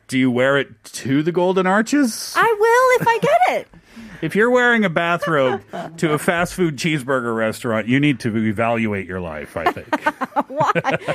Do 0.07 0.17
you 0.19 0.29
wear 0.29 0.57
it 0.57 0.83
to 0.83 1.23
the 1.23 1.31
Golden 1.31 1.65
Arches? 1.65 2.33
I 2.35 2.55
will 2.59 3.01
if 3.01 3.07
I 3.07 3.19
get 3.19 3.59
it 3.59 3.67
If 4.22 4.34
you're 4.34 4.50
wearing 4.50 4.84
a 4.84 4.90
bathrobe 4.90 5.62
to 5.98 6.12
a 6.12 6.18
fast 6.18 6.54
food 6.54 6.76
cheeseburger 6.76 7.36
restaurant, 7.36 7.86
you 7.86 8.00
need 8.00 8.18
to 8.20 8.36
evaluate 8.36 9.06
your 9.06 9.20
life, 9.20 9.56
I 9.56 9.70
think. 9.70 9.86
Why? 10.48 10.72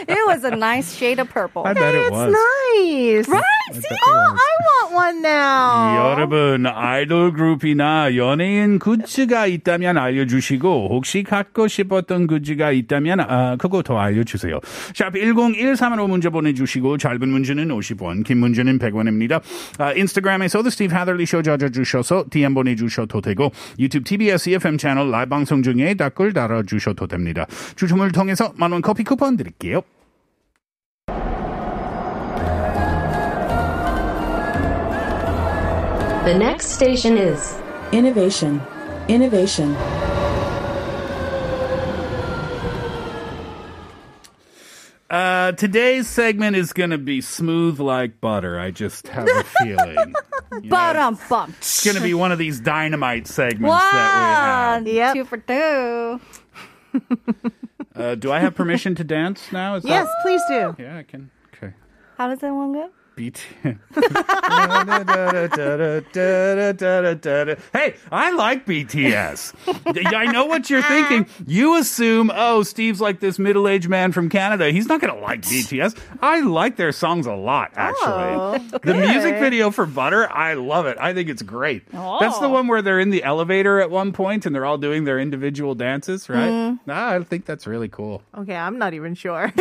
It 0.08 0.26
was 0.28 0.46
a 0.46 0.56
nice 0.56 0.96
shade 0.96 1.20
of 1.20 1.28
purple. 1.30 1.64
I 1.66 1.74
bet 1.74 1.94
it 1.96 2.00
It's 2.08 2.12
was. 2.12 2.32
nice. 2.32 3.28
Right? 3.28 3.44
See? 3.74 3.82
Oh, 4.08 4.38
I 4.38 4.52
want 4.64 4.94
one 4.94 5.22
now. 5.22 6.14
여러분 6.16 6.66
아이돌 6.66 7.34
그룹이나 7.34 8.16
연예인 8.16 8.80
굿즈가 8.80 9.48
있다면 9.48 9.98
알려주시고 9.98 10.90
혹시 10.92 11.24
갖고 11.24 11.68
싶었던 11.68 12.28
굿즈가 12.28 12.72
있다면 12.72 13.20
아, 13.20 13.56
그거 13.58 13.82
더 13.84 13.98
알려주세요. 14.00 14.60
샵 14.94 15.14
1013으로 15.14 16.08
문자 16.08 16.30
보내주시고 16.30 16.98
짧은 17.00 17.28
문제는 17.28 17.68
50원 17.68 18.24
긴 18.24 18.38
문제는 18.38 18.80
100원입니다. 18.80 19.42
아, 19.80 19.92
인스타그램에서도 19.94 20.70
스티브 20.70 20.94
하들리 20.96 21.26
쇼 21.26 21.42
찾아주셔서 21.42 22.26
DM 22.30 22.54
보내주 22.54 22.88
셔도 22.99 23.21
되고 23.21 23.53
유튜브 23.79 24.05
TBS 24.05 24.51
EFM 24.51 24.79
채널 24.79 25.11
라이브 25.11 25.31
방송 25.31 25.63
중에 25.63 25.95
댓글 25.95 26.33
달아주셔도 26.33 27.07
됩니다. 27.07 27.47
추첨을 27.77 28.13
통해서 28.13 28.53
만원 28.57 28.83
커피 28.83 29.05
쿠폰 29.05 29.37
드릴게요. 29.37 29.83
The 36.25 36.37
next 36.37 36.75
station 36.75 37.17
is 37.17 37.59
Innovation. 37.91 38.61
Innovation. 39.09 39.98
Uh, 45.11 45.53
today's 45.53 46.07
segment 46.07 46.55
is 46.57 46.73
going 46.75 46.91
to 46.91 46.99
be 46.99 47.21
smooth 47.23 47.81
like 47.81 48.21
butter. 48.21 48.61
I 48.61 48.71
just 48.71 49.09
have 49.09 49.29
a 49.29 49.45
feeling. 49.45 50.15
You 50.51 50.61
know, 50.63 50.69
But 50.71 50.97
um, 50.97 51.19
bum. 51.29 51.55
It's 51.59 51.85
going 51.85 51.97
to 51.99 52.03
be 52.03 52.15
one 52.15 52.33
of 52.33 52.39
these 52.39 52.59
dynamite 52.59 53.27
segments 53.27 53.69
Wow. 53.69 53.91
that 53.93 54.83
we 54.83 54.97
have. 54.97 55.15
Yep. 55.15 55.15
Two 55.15 55.25
for 55.27 55.37
two. 55.37 56.21
Uh, 57.95 58.15
do 58.15 58.33
I 58.33 58.39
have 58.41 58.55
permission 58.55 58.95
to 58.95 59.05
dance 59.05 59.53
now? 59.53 59.75
Is 59.75 59.85
Yes, 59.85 60.07
That, 60.07 60.17
please 60.23 60.41
do. 60.49 60.75
yeah, 60.83 60.97
I 60.97 61.03
can. 61.03 61.31
Okay. 61.55 61.75
How 62.17 62.29
does 62.29 62.39
that 62.39 62.53
one 62.55 62.73
go? 62.73 62.89
Beat. 63.19 63.45
hey, 63.65 63.75
I 68.13 68.31
like 68.31 68.65
BTS. 68.65 69.55
I 70.15 70.27
know 70.31 70.45
what 70.45 70.71
you're 70.71 70.85
thinking. 70.85 71.27
You 71.45 71.77
assume, 71.79 72.31
oh, 72.33 72.63
Steve's 72.63 73.01
like 73.01 73.19
this 73.19 73.41
middle 73.41 73.67
aged 73.67 73.89
man 73.89 74.13
from 74.13 74.29
Canada. 74.29 74.71
He's 74.71 74.87
not 74.87 75.01
going 75.01 75.13
to 75.13 75.19
like 75.19 75.43
BTS. 75.43 75.99
I 76.23 76.43
like 76.43 76.77
their 76.77 76.93
songs 76.93 77.27
a 77.27 77.33
lot, 77.33 77.73
actually. 77.75 78.07
Oh, 78.07 78.59
the 78.85 78.95
music 78.95 79.41
video 79.41 79.73
for 79.73 79.85
Butter, 79.85 80.31
I 80.31 80.55
love 80.55 80.87
it. 80.87 80.97
I 81.01 81.13
think 81.13 81.29
it's 81.29 81.43
great. 81.43 81.91
That's 81.91 82.39
the 82.39 82.49
one 82.49 82.69
where 82.69 82.83
they're 82.83 83.01
in 83.01 83.11
the 83.11 83.25
elevator 83.25 83.81
at 83.81 83.91
one 83.91 84.13
point 84.13 84.47
and 84.47 84.55
they're 84.55 84.65
all 84.65 84.79
doing 84.79 85.03
their 85.03 85.19
individual 85.19 85.75
dances, 85.75 86.29
right? 86.29 86.79
Ah, 86.89 87.15
I 87.15 87.23
think 87.25 87.47
that's 87.47 87.67
really 87.67 87.89
cool. 87.89 88.23
Okay, 88.37 88.55
I'm 88.55 88.79
not 88.79 88.95
even 88.95 89.17
sure. 89.17 89.53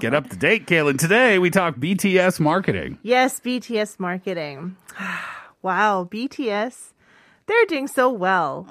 Get 0.00 0.14
up 0.14 0.30
to 0.30 0.36
date, 0.36 0.66
Kaylin. 0.66 1.00
Today 1.00 1.40
we 1.40 1.50
talk 1.50 1.80
BTS 2.20 2.40
marketing. 2.40 2.98
yes, 3.02 3.40
BTS 3.40 3.98
marketing. 4.00 4.76
wow, 5.62 6.08
BTS, 6.10 6.92
they're 7.46 7.66
doing 7.66 7.88
so 7.88 8.10
well. 8.10 8.66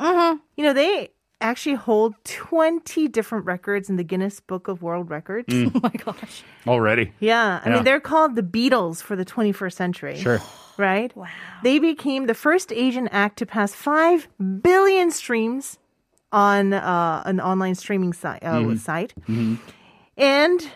You 0.55 0.63
know, 0.63 0.73
they 0.73 1.09
actually 1.39 1.75
hold 1.75 2.13
20 2.25 3.07
different 3.07 3.45
records 3.45 3.89
in 3.89 3.95
the 3.95 4.03
Guinness 4.03 4.39
Book 4.39 4.67
of 4.67 4.81
World 4.83 5.09
Records. 5.09 5.47
Oh 5.73 5.79
my 5.81 5.89
gosh. 5.89 6.43
Already. 6.67 7.11
Yeah, 7.19 7.61
I 7.63 7.69
Yeah. 7.69 7.75
mean, 7.75 7.83
they're 7.83 7.99
called 7.99 8.35
the 8.35 8.43
Beatles 8.43 9.01
for 9.01 9.15
the 9.15 9.25
21st 9.25 9.73
century. 9.73 10.15
Sure. 10.17 10.41
Right? 10.77 11.15
Wow. 11.15 11.27
They 11.63 11.77
became 11.79 12.25
the 12.27 12.33
first 12.33 12.71
Asian 12.71 13.07
act 13.09 13.37
to 13.39 13.45
pass 13.45 13.75
5 13.75 14.27
billion 14.63 15.11
streams 15.11 15.77
on 16.31 16.73
uh, 16.73 17.21
an 17.25 17.39
online 17.41 17.75
streaming 17.75 18.13
site. 18.13 18.41
Uh, 18.43 18.61
Mm-hmm. 18.61 18.77
site. 18.77 19.13
And 20.17 20.71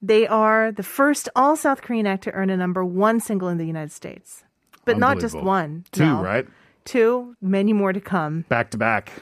they 0.00 0.26
are 0.26 0.72
the 0.72 0.82
first 0.82 1.28
all 1.34 1.56
South 1.56 1.82
Korean 1.82 2.06
act 2.06 2.24
to 2.24 2.32
earn 2.32 2.50
a 2.50 2.56
number 2.56 2.84
one 2.84 3.20
single 3.20 3.48
in 3.48 3.58
the 3.58 3.66
United 3.66 3.92
States. 3.92 4.44
But 4.84 4.98
not 4.98 5.20
just 5.20 5.36
one. 5.36 5.84
Two, 5.92 6.04
no. 6.04 6.22
right? 6.22 6.46
Two, 6.84 7.36
many 7.42 7.74
more 7.74 7.92
to 7.92 8.00
come. 8.00 8.46
Back 8.48 8.70
to 8.70 8.78
back. 8.78 9.12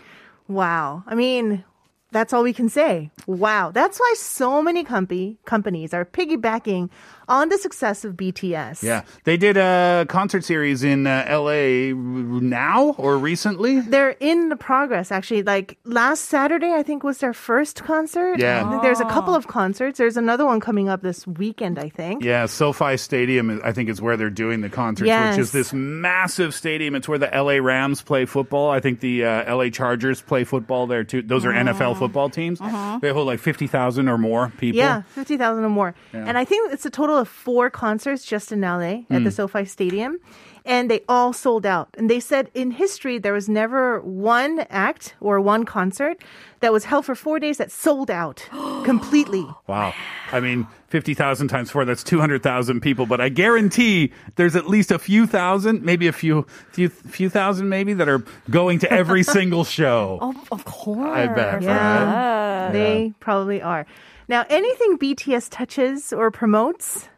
Wow. 0.46 1.02
I 1.08 1.16
mean, 1.16 1.64
that's 2.12 2.32
all 2.32 2.42
we 2.42 2.52
can 2.52 2.68
say. 2.68 3.10
Wow. 3.26 3.72
That's 3.72 3.98
why 3.98 4.14
so 4.16 4.62
many 4.62 4.84
company, 4.84 5.38
companies 5.44 5.92
are 5.92 6.04
piggybacking 6.04 6.90
on 7.28 7.48
the 7.48 7.58
success 7.58 8.04
of 8.04 8.14
BTS. 8.14 8.82
Yeah. 8.82 9.02
They 9.24 9.36
did 9.36 9.56
a 9.56 10.06
concert 10.08 10.44
series 10.44 10.84
in 10.84 11.06
uh, 11.06 11.26
LA 11.28 11.92
now 11.94 12.94
or 12.98 13.18
recently. 13.18 13.80
They're 13.80 14.16
in 14.20 14.48
the 14.48 14.56
progress, 14.56 15.10
actually. 15.10 15.42
Like 15.42 15.78
last 15.84 16.26
Saturday, 16.26 16.72
I 16.72 16.84
think 16.84 17.02
was 17.02 17.18
their 17.18 17.32
first 17.32 17.82
concert. 17.82 18.38
Yeah. 18.38 18.64
I 18.64 18.70
think 18.70 18.82
There's 18.82 19.00
a 19.00 19.06
couple 19.06 19.34
of 19.34 19.48
concerts. 19.48 19.98
There's 19.98 20.16
another 20.16 20.46
one 20.46 20.60
coming 20.60 20.88
up 20.88 21.02
this 21.02 21.26
weekend, 21.26 21.78
I 21.78 21.88
think. 21.88 22.22
Yeah, 22.22 22.46
SoFi 22.46 22.96
Stadium, 22.96 23.60
I 23.64 23.72
think, 23.72 23.88
is 23.88 24.00
where 24.00 24.16
they're 24.16 24.30
doing 24.30 24.60
the 24.60 24.70
concerts, 24.70 25.10
which 25.10 25.38
is 25.38 25.50
this 25.50 25.72
massive 25.72 26.54
stadium. 26.54 26.94
It's 26.94 27.08
where 27.08 27.18
the 27.18 27.30
LA 27.32 27.54
Rams 27.54 28.02
play 28.02 28.24
football. 28.24 28.70
I 28.70 28.78
think 28.80 29.00
the 29.00 29.24
uh, 29.24 29.56
LA 29.56 29.70
Chargers 29.70 30.22
play 30.22 30.44
football 30.44 30.86
there 30.86 31.02
too. 31.02 31.22
Those 31.22 31.44
are 31.44 31.50
NFL 31.50 31.95
football 31.96 32.28
teams. 32.30 32.58
They 33.00 33.10
hold 33.12 33.26
like 33.26 33.40
50,000 33.40 34.08
or 34.08 34.18
more 34.18 34.52
people. 34.58 34.80
Uh-huh. 34.80 35.02
Yeah, 35.06 35.22
50,000 35.22 35.64
or 35.64 35.68
more. 35.68 35.94
And 36.12 36.36
I 36.38 36.44
think 36.44 36.72
it's 36.72 36.86
a 36.86 36.90
total 36.90 37.16
of 37.16 37.28
four 37.28 37.70
concerts 37.70 38.24
just 38.24 38.52
in 38.52 38.60
LA 38.60 39.04
at 39.10 39.18
Hmm. 39.18 39.24
the 39.24 39.30
SoFi 39.30 39.64
Stadium. 39.64 40.18
And 40.64 40.90
they 40.90 41.02
all 41.08 41.32
sold 41.32 41.64
out. 41.64 41.88
And 41.96 42.10
they 42.10 42.18
said 42.18 42.50
in 42.52 42.72
history, 42.72 43.18
there 43.18 43.32
was 43.32 43.48
never 43.48 44.00
one 44.00 44.66
act 44.68 45.14
or 45.20 45.40
one 45.40 45.64
concert 45.64 46.16
that 46.58 46.72
was 46.72 46.86
held 46.86 47.04
for 47.06 47.14
four 47.14 47.38
days 47.38 47.58
that 47.58 47.70
sold 47.70 48.10
out 48.10 48.48
completely. 48.84 49.46
Wow. 49.68 49.92
I 50.32 50.40
mean, 50.40 50.66
50,000 50.88 51.48
times 51.48 51.70
four, 51.70 51.84
that's 51.84 52.04
200,000 52.04 52.80
people. 52.80 53.06
But 53.06 53.20
I 53.20 53.28
guarantee 53.28 54.12
there's 54.36 54.54
at 54.54 54.68
least 54.68 54.90
a 54.92 54.98
few 54.98 55.26
thousand, 55.26 55.82
maybe 55.84 56.06
a 56.06 56.12
few, 56.12 56.46
few, 56.72 56.88
few 56.88 57.28
thousand 57.28 57.68
maybe 57.68 57.92
that 57.94 58.08
are 58.08 58.22
going 58.50 58.78
to 58.80 58.92
every 58.92 59.22
single 59.38 59.64
show. 59.64 60.18
Oh, 60.20 60.44
of 60.52 60.64
course. 60.64 61.08
I 61.08 61.26
bet, 61.26 61.62
Yeah. 61.62 62.64
right? 62.66 62.72
They 62.72 63.12
probably 63.20 63.60
are. 63.62 63.84
Now, 64.28 64.44
anything 64.48 64.98
BTS 64.98 65.48
touches 65.50 66.12
or 66.12 66.30
promotes, 66.30 67.08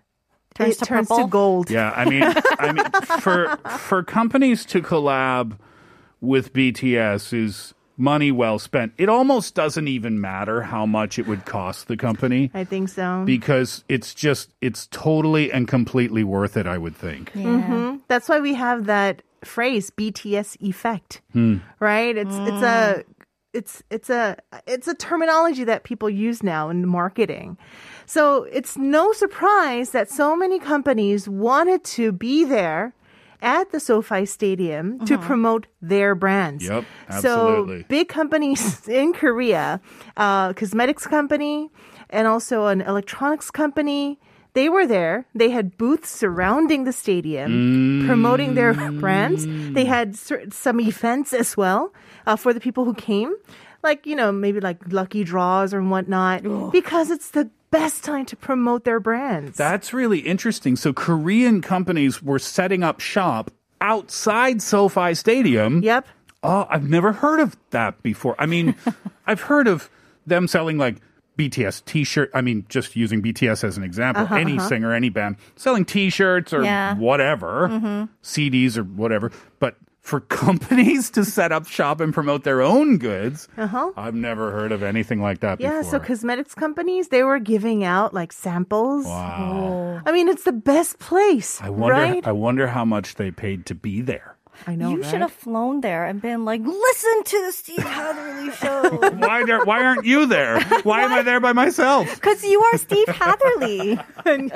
Turns 0.54 0.74
it 0.76 0.78
to 0.80 0.84
turns 0.86 1.08
purple? 1.08 1.24
to 1.24 1.30
gold. 1.30 1.70
Yeah, 1.70 1.92
I 1.94 2.04
mean, 2.08 2.22
I 2.58 2.72
mean, 2.72 2.84
for 3.20 3.56
for 3.78 4.02
companies 4.02 4.64
to 4.66 4.82
collab 4.82 5.56
with 6.20 6.52
BTS 6.52 7.32
is 7.32 7.74
money 7.98 8.32
well 8.32 8.58
spent. 8.58 8.92
It 8.96 9.08
almost 9.08 9.54
doesn't 9.54 9.88
even 9.88 10.20
matter 10.20 10.62
how 10.62 10.86
much 10.86 11.18
it 11.18 11.26
would 11.26 11.44
cost 11.44 11.88
the 11.88 11.96
company 11.96 12.50
I 12.54 12.64
think 12.64 12.88
so. 12.88 13.24
because 13.26 13.84
it's 13.88 14.14
just 14.14 14.54
it's 14.60 14.86
totally 14.86 15.52
and 15.52 15.68
completely 15.68 16.24
worth 16.24 16.56
it. 16.56 16.66
I 16.66 16.78
would 16.78 16.96
think. 16.96 17.32
Yeah. 17.34 17.44
Mm-hmm. 17.44 17.96
That's 18.08 18.28
why 18.28 18.40
we 18.40 18.54
have 18.54 18.86
that 18.86 19.22
phrase 19.44 19.90
BTS 19.90 20.56
effect. 20.60 21.20
Hmm. 21.32 21.58
Right? 21.80 22.16
It's 22.16 22.34
it's 22.34 22.62
a 22.62 23.04
it's 23.52 23.82
it's 23.90 24.10
a 24.10 24.36
it's 24.66 24.88
a 24.88 24.94
terminology 24.94 25.64
that 25.64 25.84
people 25.84 26.08
use 26.08 26.42
now 26.42 26.68
in 26.68 26.86
marketing. 26.86 27.58
So 28.06 28.44
it's 28.44 28.76
no 28.76 29.12
surprise 29.12 29.90
that 29.90 30.10
so 30.10 30.36
many 30.36 30.58
companies 30.58 31.28
wanted 31.28 31.84
to 31.84 32.12
be 32.12 32.44
there 32.44 32.94
at 33.42 33.70
the 33.72 33.80
SoFi 33.80 34.26
Stadium 34.26 35.04
to 35.06 35.18
promote 35.18 35.66
their 35.80 36.14
brands. 36.14 36.64
Yep, 36.64 36.84
absolutely. 37.08 37.80
So 37.82 37.84
big 37.88 38.08
companies 38.08 38.88
in 39.00 39.12
Korea, 39.12 39.80
uh, 40.16 40.52
cosmetics 40.54 41.06
company, 41.06 41.70
and 42.10 42.26
also 42.26 42.66
an 42.66 42.80
electronics 42.80 43.50
company. 43.50 44.18
They 44.54 44.68
were 44.68 44.86
there. 44.86 45.26
They 45.34 45.50
had 45.50 45.76
booths 45.76 46.10
surrounding 46.10 46.82
the 46.84 46.92
stadium, 46.92 48.04
promoting 48.06 48.54
their 48.54 48.74
brands. 48.74 49.46
They 49.46 49.84
had 49.84 50.16
some 50.16 50.80
events 50.80 51.32
as 51.32 51.56
well 51.56 51.92
uh, 52.26 52.34
for 52.34 52.52
the 52.52 52.58
people 52.60 52.84
who 52.84 52.94
came. 52.94 53.34
like 53.84 54.06
you 54.10 54.16
know 54.16 54.32
maybe 54.32 54.58
like 54.58 54.78
lucky 54.90 55.22
draws 55.22 55.72
or 55.72 55.80
whatnot 55.82 56.42
because 56.72 57.12
it's 57.14 57.30
the 57.30 57.48
best 57.70 58.04
time 58.04 58.24
to 58.26 58.36
promote 58.36 58.84
their 58.84 59.00
brands. 59.00 59.56
That's 59.56 59.92
really 59.92 60.20
interesting. 60.20 60.76
So 60.76 60.92
Korean 60.92 61.60
companies 61.62 62.22
were 62.22 62.38
setting 62.38 62.82
up 62.82 63.00
shop 63.00 63.50
outside 63.80 64.60
SoFi 64.62 65.14
Stadium. 65.14 65.82
yep. 65.82 66.06
Oh, 66.42 66.66
I've 66.70 66.88
never 66.88 67.12
heard 67.12 67.40
of 67.40 67.56
that 67.70 68.00
before. 68.02 68.36
I 68.38 68.46
mean, 68.46 68.76
I've 69.26 69.40
heard 69.42 69.66
of 69.66 69.90
them 70.26 70.46
selling 70.46 70.78
like 70.78 70.96
BTS 71.36 71.84
t-shirt. 71.84 72.30
I 72.32 72.40
mean, 72.42 72.64
just 72.68 72.94
using 72.96 73.22
BTS 73.22 73.64
as 73.64 73.76
an 73.76 73.82
example, 73.82 74.22
Uh-huh, 74.24 74.36
any 74.36 74.58
singer, 74.58 74.92
any 74.92 75.08
band 75.08 75.36
selling 75.56 75.84
t-shirts 75.84 76.52
or 76.52 76.62
Yeah. 76.62 76.94
whatever, 76.96 77.68
Mm-hmm. 77.68 78.04
CDs 78.22 78.76
or 78.76 78.82
whatever. 78.84 79.32
But 79.58 79.76
for 80.08 80.20
companies 80.20 81.10
to 81.10 81.24
set 81.24 81.52
up 81.52 81.68
shop 81.68 82.00
and 82.00 82.12
promote 82.14 82.42
their 82.44 82.62
own 82.62 82.96
goods, 82.96 83.46
Uh-huh. 83.58 83.92
I've 83.96 84.14
never 84.14 84.50
heard 84.50 84.72
of 84.72 84.82
anything 84.82 85.20
like 85.20 85.40
that 85.40 85.60
Yeah, 85.60 85.82
so 85.82 86.00
cosmetics 86.00 86.54
companies 86.54 87.08
they 87.08 87.22
were 87.22 87.38
giving 87.38 87.84
out 87.84 88.14
like 88.14 88.32
samples. 88.32 89.04
wow. 89.04 90.00
I 90.06 90.12
mean, 90.12 90.28
it's 90.28 90.44
the 90.44 90.52
best 90.52 90.98
place, 90.98 91.60
I 91.60 91.68
wonder 91.68 91.94
right? 92.00 92.26
I 92.26 92.32
wonder 92.32 92.66
how 92.68 92.84
much 92.86 93.16
they 93.16 93.30
paid 93.30 93.66
to 93.66 93.74
be 93.74 94.00
there. 94.00 94.36
I 94.66 94.74
know, 94.74 94.90
you 94.90 95.00
right? 95.02 95.10
should 95.10 95.20
have 95.20 95.32
flown 95.32 95.80
there 95.80 96.04
and 96.04 96.20
been 96.20 96.44
like, 96.44 96.60
listen 96.60 97.22
to 97.24 97.46
the 97.46 97.52
Steve 97.52 97.78
Hatherley 97.82 98.50
show. 98.60 98.98
Why 99.16 99.44
there, 99.44 99.64
why 99.64 99.82
aren't 99.84 100.04
you 100.04 100.26
there? 100.26 100.60
Why 100.82 101.02
am 101.02 101.12
I 101.12 101.22
there 101.22 101.40
by 101.40 101.52
myself? 101.52 102.06
Because 102.14 102.42
you 102.44 102.60
are 102.60 102.78
Steve 102.78 103.08
Hatherley. 103.08 103.98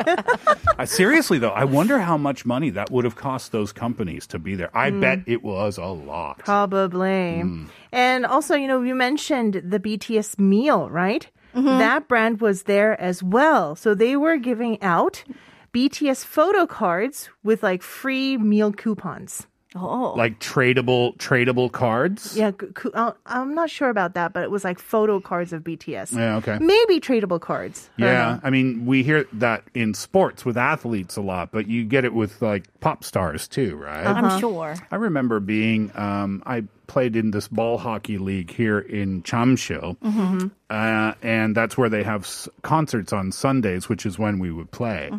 Uh, 0.78 0.86
seriously 0.86 1.38
though, 1.38 1.50
I 1.50 1.64
wonder 1.64 1.98
how 1.98 2.16
much 2.16 2.44
money 2.44 2.70
that 2.70 2.90
would 2.90 3.04
have 3.04 3.16
cost 3.16 3.52
those 3.52 3.72
companies 3.72 4.26
to 4.28 4.38
be 4.38 4.54
there. 4.54 4.70
I 4.76 4.90
Hmm. 4.90 5.00
bet 5.00 5.18
it 5.26 5.42
was 5.42 5.78
a 5.78 5.86
lot. 5.86 6.38
Probably. 6.38 7.40
Hmm. 7.40 7.64
And 7.92 8.26
also, 8.26 8.54
you 8.54 8.66
know, 8.68 8.82
you 8.82 8.94
mentioned 8.94 9.62
the 9.64 9.78
BTS 9.78 10.38
meal, 10.38 10.90
right? 10.90 11.28
Mm-hmm. 11.54 11.66
That 11.78 12.08
brand 12.08 12.40
was 12.40 12.64
there 12.64 12.98
as 13.00 13.22
well. 13.22 13.76
So 13.76 13.94
they 13.94 14.16
were 14.16 14.36
giving 14.38 14.80
out 14.82 15.24
BTS 15.72 16.24
photo 16.24 16.66
cards 16.66 17.28
with 17.42 17.62
like 17.62 17.82
free 17.82 18.36
meal 18.38 18.72
coupons. 18.72 19.46
Oh. 19.74 20.12
Like 20.16 20.38
tradable 20.38 21.16
tradable 21.16 21.72
cards. 21.72 22.36
Yeah, 22.36 22.50
cu- 22.50 22.72
cu- 22.72 22.90
uh, 22.92 23.12
I'm 23.26 23.54
not 23.54 23.70
sure 23.70 23.88
about 23.88 24.14
that, 24.14 24.32
but 24.32 24.42
it 24.42 24.50
was 24.50 24.64
like 24.64 24.78
photo 24.78 25.18
cards 25.20 25.52
of 25.52 25.62
BTS. 25.64 26.12
Yeah, 26.16 26.36
okay. 26.36 26.58
Maybe 26.60 27.00
tradable 27.00 27.40
cards. 27.40 27.88
I 27.96 28.00
don't 28.00 28.10
Yeah, 28.10 28.32
know. 28.34 28.40
I 28.44 28.50
mean, 28.50 28.84
we 28.86 29.02
hear 29.02 29.24
that 29.34 29.64
in 29.74 29.94
sports 29.94 30.44
with 30.44 30.56
athletes 30.58 31.16
a 31.16 31.22
lot, 31.22 31.52
but 31.52 31.68
you 31.68 31.84
get 31.84 32.04
it 32.04 32.12
with 32.12 32.42
like 32.42 32.64
pop 32.80 33.02
stars 33.04 33.48
too, 33.48 33.76
right? 33.76 34.06
I'm 34.06 34.38
sure. 34.40 34.74
I 34.90 34.96
remember 34.96 35.40
being, 35.40 35.90
um, 35.94 36.42
I 36.44 36.64
played 36.86 37.16
in 37.16 37.30
this 37.30 37.48
ball 37.48 37.78
hockey 37.78 38.18
league 38.18 38.50
here 38.50 38.78
in 38.78 39.22
Chamshil, 39.22 39.96
uh, 40.70 41.14
and 41.22 41.54
that's 41.56 41.78
where 41.78 41.88
they 41.88 42.02
have 42.02 42.22
s- 42.24 42.48
concerts 42.62 43.12
on 43.12 43.32
Sundays, 43.32 43.88
which 43.88 44.04
is 44.04 44.18
when 44.18 44.38
we 44.38 44.50
would 44.50 44.70
play. 44.70 45.10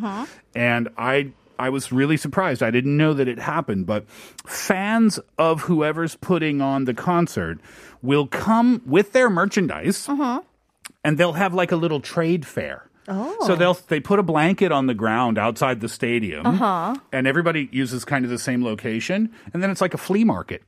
And 0.56 0.90
I, 0.98 1.32
I 1.60 1.70
was 1.70 1.92
really 1.92 2.18
surprised. 2.18 2.64
I 2.64 2.72
didn't 2.72 2.98
know 2.98 3.14
that 3.14 3.28
it 3.28 3.40
happened, 3.40 3.86
but 3.86 4.10
fans 4.46 5.20
of 5.38 5.62
whoever's 5.62 6.16
putting 6.16 6.62
on 6.62 6.86
the 6.86 6.94
concert 6.94 7.60
will 8.02 8.28
come 8.28 8.82
with 8.86 9.14
their 9.14 9.30
merchandise, 9.30 10.08
uh-huh. 10.10 10.42
and 11.04 11.18
they'll 11.18 11.34
have 11.34 11.54
like 11.54 11.72
a 11.72 11.76
little 11.76 12.00
trade 12.00 12.46
fair. 12.46 12.90
Oh. 13.08 13.36
So 13.48 13.56
they'll 13.56 13.78
they 13.88 14.00
put 14.00 14.20
a 14.20 14.24
blanket 14.24 14.72
on 14.72 14.88
the 14.88 14.94
ground 14.94 15.38
outside 15.38 15.82
the 15.82 15.90
stadium, 15.90 16.46
uh-huh. 16.46 16.96
and 17.12 17.28
everybody 17.28 17.70
uses 17.72 18.06
kind 18.06 18.24
of 18.26 18.32
the 18.32 18.40
same 18.40 18.64
location, 18.64 19.32
and 19.54 19.62
then 19.62 19.70
it's 19.70 19.82
like 19.82 19.94
a 19.94 19.98
flea 19.98 20.24
market. 20.24 20.64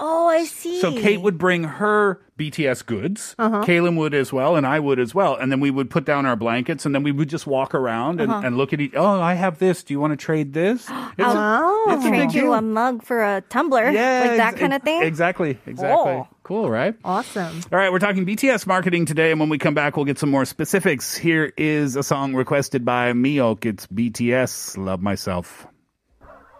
Oh, 0.00 0.26
I 0.26 0.44
see. 0.44 0.80
So 0.80 0.92
Kate 0.92 1.20
would 1.20 1.38
bring 1.38 1.64
her 1.64 2.20
BTS 2.38 2.84
goods, 2.84 3.36
Uh-huh. 3.38 3.62
Kaylin 3.64 3.96
would 3.96 4.12
as 4.12 4.32
well, 4.32 4.56
and 4.56 4.66
I 4.66 4.80
would 4.80 4.98
as 4.98 5.14
well, 5.14 5.36
and 5.36 5.52
then 5.52 5.60
we 5.60 5.70
would 5.70 5.88
put 5.88 6.04
down 6.04 6.26
our 6.26 6.34
blankets, 6.34 6.84
and 6.84 6.92
then 6.94 7.02
we 7.04 7.12
would 7.12 7.28
just 7.28 7.46
walk 7.46 7.74
around 7.74 8.20
and, 8.20 8.30
Uh-huh. 8.32 8.42
and 8.44 8.56
look 8.56 8.72
at 8.72 8.80
each. 8.80 8.92
Oh, 8.96 9.20
I 9.20 9.34
have 9.34 9.58
this. 9.58 9.84
Do 9.84 9.94
you 9.94 10.00
want 10.00 10.12
to 10.12 10.16
trade 10.16 10.52
this? 10.52 10.88
It's 11.16 11.28
a- 11.32 11.38
Oh. 11.38 11.84
it's 11.90 12.04
a 12.04 12.10
big 12.10 12.18
Trade 12.30 12.34
you 12.34 12.40
deal. 12.42 12.54
a 12.54 12.60
mug 12.62 13.04
for 13.04 13.22
a 13.22 13.40
tumbler. 13.42 13.88
yeah, 13.90 14.20
like 14.26 14.36
that 14.38 14.52
ex- 14.54 14.60
kind 14.60 14.72
of 14.72 14.82
thing. 14.82 15.02
Exactly, 15.04 15.58
exactly. 15.66 16.12
Oh. 16.12 16.26
Cool, 16.42 16.68
right? 16.68 16.94
Awesome. 17.04 17.60
All 17.72 17.78
right, 17.78 17.90
we're 17.90 17.98
talking 18.00 18.26
BTS 18.26 18.66
marketing 18.66 19.06
today, 19.06 19.30
and 19.30 19.38
when 19.40 19.48
we 19.48 19.56
come 19.56 19.72
back, 19.74 19.96
we'll 19.96 20.04
get 20.04 20.18
some 20.18 20.30
more 20.30 20.44
specifics. 20.44 21.16
Here 21.16 21.52
is 21.56 21.94
a 21.96 22.02
song 22.02 22.34
requested 22.34 22.84
by 22.84 23.12
Miok. 23.12 23.64
It's 23.64 23.86
BTS, 23.86 24.76
Love 24.76 25.00
Myself. 25.00 25.66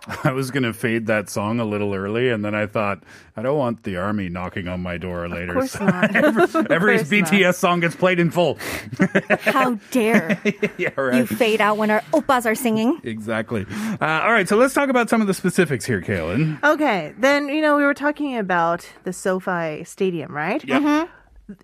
I 0.24 0.32
was 0.32 0.50
going 0.50 0.62
to 0.64 0.72
fade 0.72 1.06
that 1.06 1.28
song 1.28 1.60
a 1.60 1.64
little 1.64 1.94
early, 1.94 2.30
and 2.30 2.44
then 2.44 2.54
I 2.54 2.66
thought, 2.66 3.02
I 3.36 3.42
don't 3.42 3.58
want 3.58 3.84
the 3.84 3.96
army 3.96 4.28
knocking 4.28 4.68
on 4.68 4.80
my 4.80 4.98
door 4.98 5.28
later. 5.28 5.54
course 5.54 5.72
So 5.72 5.86
not. 5.86 6.14
every 6.70 6.96
course 6.96 7.08
BTS 7.08 7.54
song 7.54 7.80
gets 7.80 7.96
played 7.96 8.20
in 8.20 8.30
full. 8.30 8.58
How 9.40 9.74
dare 9.90 10.40
yeah, 10.76 11.16
you 11.16 11.26
fade 11.26 11.60
out 11.60 11.78
when 11.78 11.90
our 11.90 12.00
oppas 12.12 12.46
are 12.46 12.54
singing? 12.54 13.00
Exactly. 13.02 13.66
Uh, 13.70 13.96
all 14.00 14.32
right, 14.32 14.48
so 14.48 14.56
let's 14.56 14.74
talk 14.74 14.88
about 14.88 15.08
some 15.08 15.20
of 15.20 15.26
the 15.26 15.34
specifics 15.34 15.84
here, 15.84 16.00
Kaylin. 16.00 16.62
Okay, 16.62 17.14
then 17.18 17.48
you 17.48 17.62
know 17.62 17.76
we 17.76 17.84
were 17.84 17.94
talking 17.94 18.36
about 18.36 18.88
the 19.04 19.12
SoFi 19.12 19.84
Stadium, 19.84 20.34
right? 20.34 20.62
Yeah. 20.64 21.06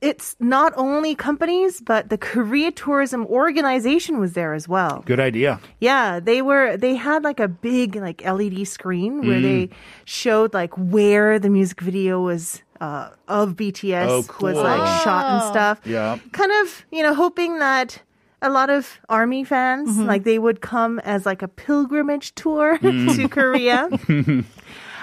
It's 0.02 0.36
not 0.40 0.74
only 0.76 1.14
companies, 1.14 1.80
but 1.80 2.10
the 2.10 2.18
Korea 2.18 2.70
Tourism 2.70 3.24
Organization 3.26 4.20
was 4.20 4.34
there 4.34 4.52
as 4.52 4.68
well. 4.68 5.02
Good 5.06 5.20
idea. 5.20 5.58
Yeah, 5.80 6.20
they 6.20 6.42
were. 6.42 6.76
They 6.76 6.96
had 6.96 7.24
like 7.24 7.40
a 7.40 7.48
big 7.48 7.96
like 7.96 8.22
LED 8.24 8.66
screen 8.68 9.22
where 9.26 9.38
Mm. 9.38 9.42
they 9.42 9.70
showed 10.04 10.52
like 10.52 10.74
where 10.76 11.38
the 11.38 11.48
music 11.48 11.80
video 11.80 12.20
was 12.20 12.62
uh, 12.80 13.08
of 13.26 13.56
BTS 13.56 14.06
Oh, 14.08 14.16
was 14.18 14.26
cool. 14.28 14.52
like 14.52 15.02
shot 15.02 15.24
and 15.32 15.42
stuff. 15.50 15.80
Yeah. 15.86 16.18
kind 16.32 16.52
of 16.60 16.84
you 16.92 17.02
know 17.02 17.14
hoping 17.14 17.58
that 17.58 18.02
a 18.42 18.48
lot 18.50 18.68
of 18.70 18.98
army 19.08 19.44
fans 19.44 19.98
like 19.98 20.24
they 20.24 20.38
would 20.38 20.60
come 20.60 20.98
as 21.00 21.24
like 21.26 21.40
a 21.42 21.48
pilgrimage 21.48 22.34
tour 22.34 22.78
Mm. 22.82 23.16
to 23.16 23.28
Korea. 23.28 23.88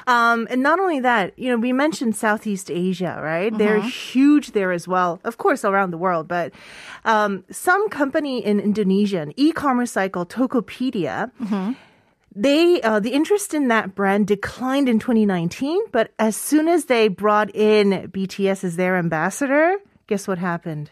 Um, 0.08 0.48
and 0.50 0.64
not 0.64 0.80
only 0.80 1.02
that, 1.02 1.38
you 1.38 1.50
know, 1.52 1.58
we 1.58 1.74
mentioned 1.74 2.16
Southeast 2.16 2.72
Asia, 2.72 3.20
right? 3.22 3.52
They're 3.56 3.82
huge 3.82 4.52
there 4.54 4.72
as 4.72 4.88
well, 4.88 5.20
of 5.26 5.38
course, 5.38 5.66
around 5.66 5.92
the 5.92 5.98
world. 5.98 6.30
But 6.30 6.54
um, 7.04 7.44
some 7.52 7.90
company 7.90 8.40
in 8.44 8.62
Indonesia, 8.62 9.20
an 9.20 9.34
e-commerce 9.36 9.94
called 9.94 10.30
Tokopedia, 10.30 11.30
they 12.34 12.80
uh, 12.82 13.00
the 13.02 13.12
interest 13.12 13.54
in 13.54 13.68
that 13.68 13.96
brand 13.96 14.28
declined 14.28 14.88
in 14.88 15.00
2019. 15.00 15.82
But 15.92 16.14
as 16.20 16.36
soon 16.38 16.68
as 16.70 16.86
they 16.86 17.10
brought 17.10 17.54
in 17.54 18.10
BTS 18.14 18.64
as 18.64 18.76
their 18.78 18.96
ambassador, 18.96 19.76
guess 20.08 20.28
what 20.28 20.38
happened? 20.38 20.92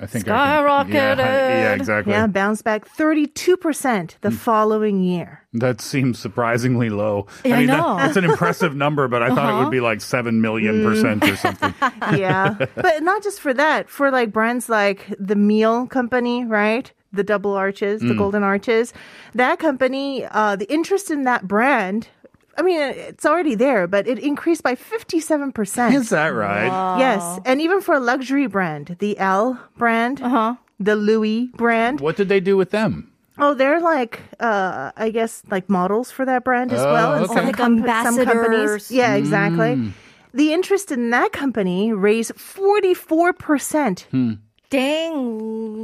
I 0.00 0.06
think 0.06 0.28
I 0.28 0.28
can- 0.28 0.36
yeah, 0.36 1.14
Skyrocketed. 1.16 1.18
yeah, 1.18 1.74
exactly. 1.74 2.12
Yeah, 2.12 2.26
bounced 2.26 2.64
back 2.64 2.86
32% 2.86 4.16
the 4.20 4.28
mm. 4.28 4.34
following 4.34 5.02
year. 5.02 5.42
That 5.52 5.80
seems 5.80 6.18
surprisingly 6.18 6.90
low. 6.90 7.26
Yeah, 7.44 7.54
I 7.54 7.58
mean, 7.58 7.66
that- 7.68 7.76
know. 7.78 7.96
that's 7.96 8.16
an 8.16 8.24
impressive 8.24 8.74
number, 8.84 9.08
but 9.08 9.22
I 9.22 9.34
thought 9.34 9.58
it 9.58 9.62
would 9.62 9.70
be 9.70 9.80
like 9.80 10.00
7 10.00 10.40
million 10.40 10.82
mm. 10.82 10.84
percent 10.84 11.24
or 11.24 11.36
something. 11.36 11.74
yeah. 12.18 12.56
But 12.74 13.02
not 13.02 13.22
just 13.22 13.40
for 13.40 13.54
that, 13.54 13.88
for 13.88 14.10
like 14.10 14.32
brands 14.32 14.68
like 14.68 15.14
the 15.18 15.36
Meal 15.36 15.86
Company, 15.86 16.44
right? 16.44 16.92
The 17.12 17.24
double 17.24 17.54
arches, 17.54 18.02
the 18.02 18.08
mm. 18.08 18.18
golden 18.18 18.42
arches. 18.42 18.92
That 19.34 19.58
company, 19.58 20.26
uh, 20.26 20.56
the 20.56 20.70
interest 20.70 21.10
in 21.10 21.24
that 21.24 21.48
brand, 21.48 22.08
I 22.56 22.62
mean, 22.62 22.80
it's 22.80 23.26
already 23.26 23.54
there, 23.54 23.86
but 23.86 24.08
it 24.08 24.18
increased 24.18 24.62
by 24.62 24.74
57%. 24.76 25.94
Is 25.94 26.08
that 26.10 26.28
right? 26.28 26.98
Yes. 26.98 27.40
And 27.44 27.60
even 27.60 27.80
for 27.80 27.94
a 27.94 28.00
luxury 28.00 28.46
brand, 28.46 28.96
the 28.98 29.18
L 29.18 29.60
brand, 29.76 30.22
uh-huh. 30.22 30.54
the 30.80 30.96
Louis 30.96 31.46
brand. 31.54 32.00
What 32.00 32.16
did 32.16 32.28
they 32.28 32.40
do 32.40 32.56
with 32.56 32.70
them? 32.70 33.12
Oh, 33.38 33.52
they're 33.52 33.80
like, 33.80 34.20
uh, 34.40 34.92
I 34.96 35.10
guess, 35.10 35.42
like 35.50 35.68
models 35.68 36.10
for 36.10 36.24
that 36.24 36.42
brand 36.44 36.72
as 36.72 36.80
Oh, 36.80 36.90
well. 36.92 37.12
And 37.14 37.24
okay. 37.26 37.34
some, 37.34 37.46
Like 37.46 37.56
com- 37.56 38.14
some 38.14 38.24
companies. 38.24 38.90
Yeah, 38.90 39.14
mm. 39.14 39.18
exactly. 39.18 39.92
The 40.32 40.52
interest 40.52 40.90
in 40.90 41.10
that 41.10 41.32
company 41.32 41.92
raised 41.92 42.32
44%. 42.34 44.00
Hmm. 44.10 44.32
Dang, 44.70 45.38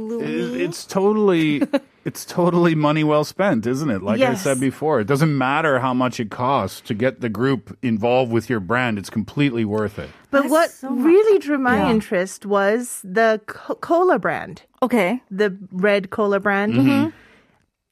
Louis. 0.09 0.61
It's 0.63 0.85
totally, 0.85 1.61
it's 2.05 2.25
totally 2.25 2.75
money 2.75 3.03
well 3.03 3.23
spent, 3.23 3.65
isn't 3.65 3.89
it? 3.89 4.01
Like 4.03 4.19
I 4.21 4.35
said 4.35 4.59
before, 4.59 4.99
it 4.99 5.07
doesn't 5.07 5.37
matter 5.37 5.79
how 5.79 5.93
much 5.93 6.19
it 6.19 6.29
costs 6.31 6.81
to 6.81 6.93
get 6.93 7.21
the 7.21 7.29
group 7.29 7.77
involved 7.81 8.31
with 8.31 8.49
your 8.49 8.59
brand. 8.59 8.97
It's 8.97 9.09
completely 9.09 9.63
worth 9.65 9.97
it. 9.99 10.09
But 10.31 10.41
That's 10.43 10.51
what 10.51 10.71
so 10.71 10.89
really 10.91 11.39
drew 11.39 11.57
my 11.57 11.77
Yeah. 11.77 11.91
interest 11.91 12.45
was 12.45 12.99
the 13.03 13.41
co- 13.47 13.75
cola 13.75 14.19
brand, 14.19 14.63
Okay. 14.81 15.21
the 15.31 15.57
red 15.71 16.09
cola 16.09 16.39
brand. 16.39 16.73
Mm-hmm. 16.73 17.09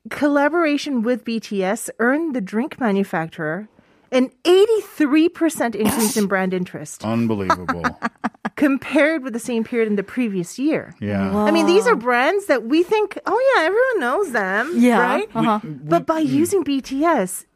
Collaboration 0.10 1.04
with 1.04 1.24
BTS 1.24 1.90
earned 2.00 2.36
the 2.36 2.42
drink 2.42 2.80
manufacturer 2.80 3.68
an 4.14 4.30
83% 4.44 5.74
increase 5.74 6.18
in 6.18 6.26
brand 6.28 6.54
interest 6.54 7.06
Unbelievable. 7.06 7.84
compared 8.56 9.24
with 9.24 9.34
the 9.34 9.40
same 9.40 9.64
period 9.64 9.88
in 9.88 9.96
the 9.96 10.04
previous 10.04 10.58
year. 10.60 10.94
Yeah. 11.00 11.36
I 11.36 11.52
mean, 11.52 11.66
these 11.66 11.88
are 11.88 11.96
brands 11.96 12.46
that 12.48 12.64
we 12.64 12.84
think, 12.84 13.18
oh 13.26 13.54
yeah, 13.56 13.64
everyone 13.66 14.00
knows 14.00 14.32
them, 14.32 14.72
Yeah. 14.76 15.00
right? 15.00 15.30
Uh-huh. 15.36 15.60
But 15.64 16.06
by 16.06 16.20
using 16.20 16.64
BTS, 16.64 17.42
it- 17.42 17.48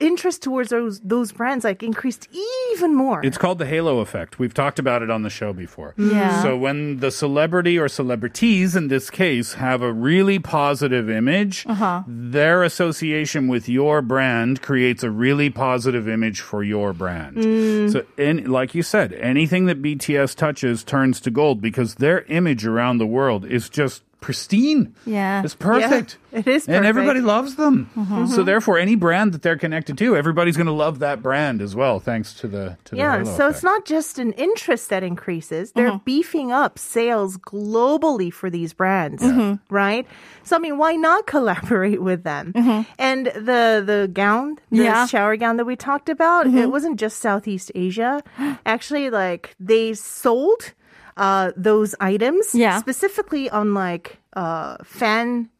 interest 0.00 0.42
towards 0.42 0.70
those 0.70 1.00
those 1.00 1.30
brands 1.30 1.64
like 1.64 1.82
increased 1.82 2.28
even 2.72 2.94
more. 2.94 3.24
It's 3.24 3.38
called 3.38 3.58
the 3.58 3.66
halo 3.66 4.00
effect. 4.00 4.38
We've 4.38 4.54
talked 4.54 4.78
about 4.78 5.02
it 5.02 5.10
on 5.10 5.22
the 5.22 5.30
show 5.30 5.52
before. 5.52 5.94
Mm. 5.96 6.12
Yeah. 6.12 6.42
So 6.42 6.56
when 6.56 6.98
the 6.98 7.10
celebrity 7.10 7.78
or 7.78 7.88
celebrities 7.88 8.74
in 8.74 8.88
this 8.88 9.10
case 9.10 9.54
have 9.54 9.82
a 9.82 9.92
really 9.92 10.38
positive 10.38 11.08
image, 11.08 11.64
uh-huh. 11.66 12.02
their 12.06 12.64
association 12.64 13.46
with 13.46 13.68
your 13.68 14.02
brand 14.02 14.60
creates 14.60 15.04
a 15.04 15.10
really 15.10 15.50
positive 15.50 16.08
image 16.08 16.40
for 16.40 16.64
your 16.64 16.92
brand. 16.92 17.36
Mm. 17.36 17.92
So 17.92 18.04
and 18.18 18.48
like 18.48 18.74
you 18.74 18.82
said, 18.82 19.12
anything 19.14 19.66
that 19.66 19.80
BTS 19.80 20.34
touches 20.34 20.82
turns 20.82 21.20
to 21.20 21.30
gold 21.30 21.60
because 21.60 21.96
their 21.96 22.22
image 22.22 22.66
around 22.66 22.98
the 22.98 23.06
world 23.06 23.44
is 23.44 23.68
just 23.68 24.02
pristine. 24.20 24.94
Yeah. 25.06 25.42
It's 25.42 25.54
perfect. 25.54 26.18
it 26.32 26.46
is 26.46 26.68
And 26.68 26.86
everybody 26.86 27.20
loves 27.20 27.56
them. 27.56 27.90
Mm-hmm. 27.96 28.26
So 28.26 28.42
therefore 28.42 28.78
any 28.78 28.94
brand 28.94 29.32
that 29.32 29.42
they're 29.42 29.56
connected 29.56 29.98
to, 29.98 30.16
everybody's 30.16 30.56
going 30.56 30.66
to 30.66 30.72
love 30.72 30.98
that 31.00 31.22
brand 31.22 31.62
as 31.62 31.74
well 31.74 32.00
thanks 32.00 32.34
to 32.34 32.48
the 32.48 32.76
to 32.84 32.92
the 32.92 32.98
yeah, 32.98 33.18
halo 33.18 33.36
so 33.36 33.48
it's 33.48 33.62
not 33.62 33.84
just 33.84 34.18
an 34.18 34.32
interest 34.32 34.90
that 34.90 35.02
increases. 35.02 35.72
They're 35.72 35.88
mm-hmm. 35.90 36.04
beefing 36.04 36.52
up 36.52 36.78
sales 36.78 37.36
globally 37.38 38.32
for 38.32 38.50
these 38.50 38.72
brands, 38.72 39.22
mm-hmm. 39.22 39.62
right? 39.74 40.06
So 40.42 40.56
I 40.56 40.58
mean, 40.58 40.78
why 40.78 40.96
not 40.96 41.26
collaborate 41.34 42.02
with 42.02 42.22
them? 42.22 42.52
And 42.98 43.26
the 43.26 43.82
the 43.84 44.10
gown, 44.12 44.58
the 44.70 44.84
Yeah. 44.84 45.06
shower 45.06 45.36
gown 45.36 45.56
that 45.56 45.64
we 45.64 45.76
talked 45.76 46.08
about, 46.08 46.46
it 46.46 46.70
wasn't 46.70 46.98
just 46.98 47.18
Southeast 47.18 47.72
Asia. 47.74 48.22
Actually, 48.66 49.10
like 49.10 49.54
they 49.58 49.94
sold 49.94 50.74
uh, 51.20 51.52
those 51.56 51.94
items 52.00 52.54
Yeah. 52.54 52.80
specifically 52.80 53.50
on 53.52 53.74
like 53.74 54.16
uh, 54.32 54.76
fan 54.82 55.50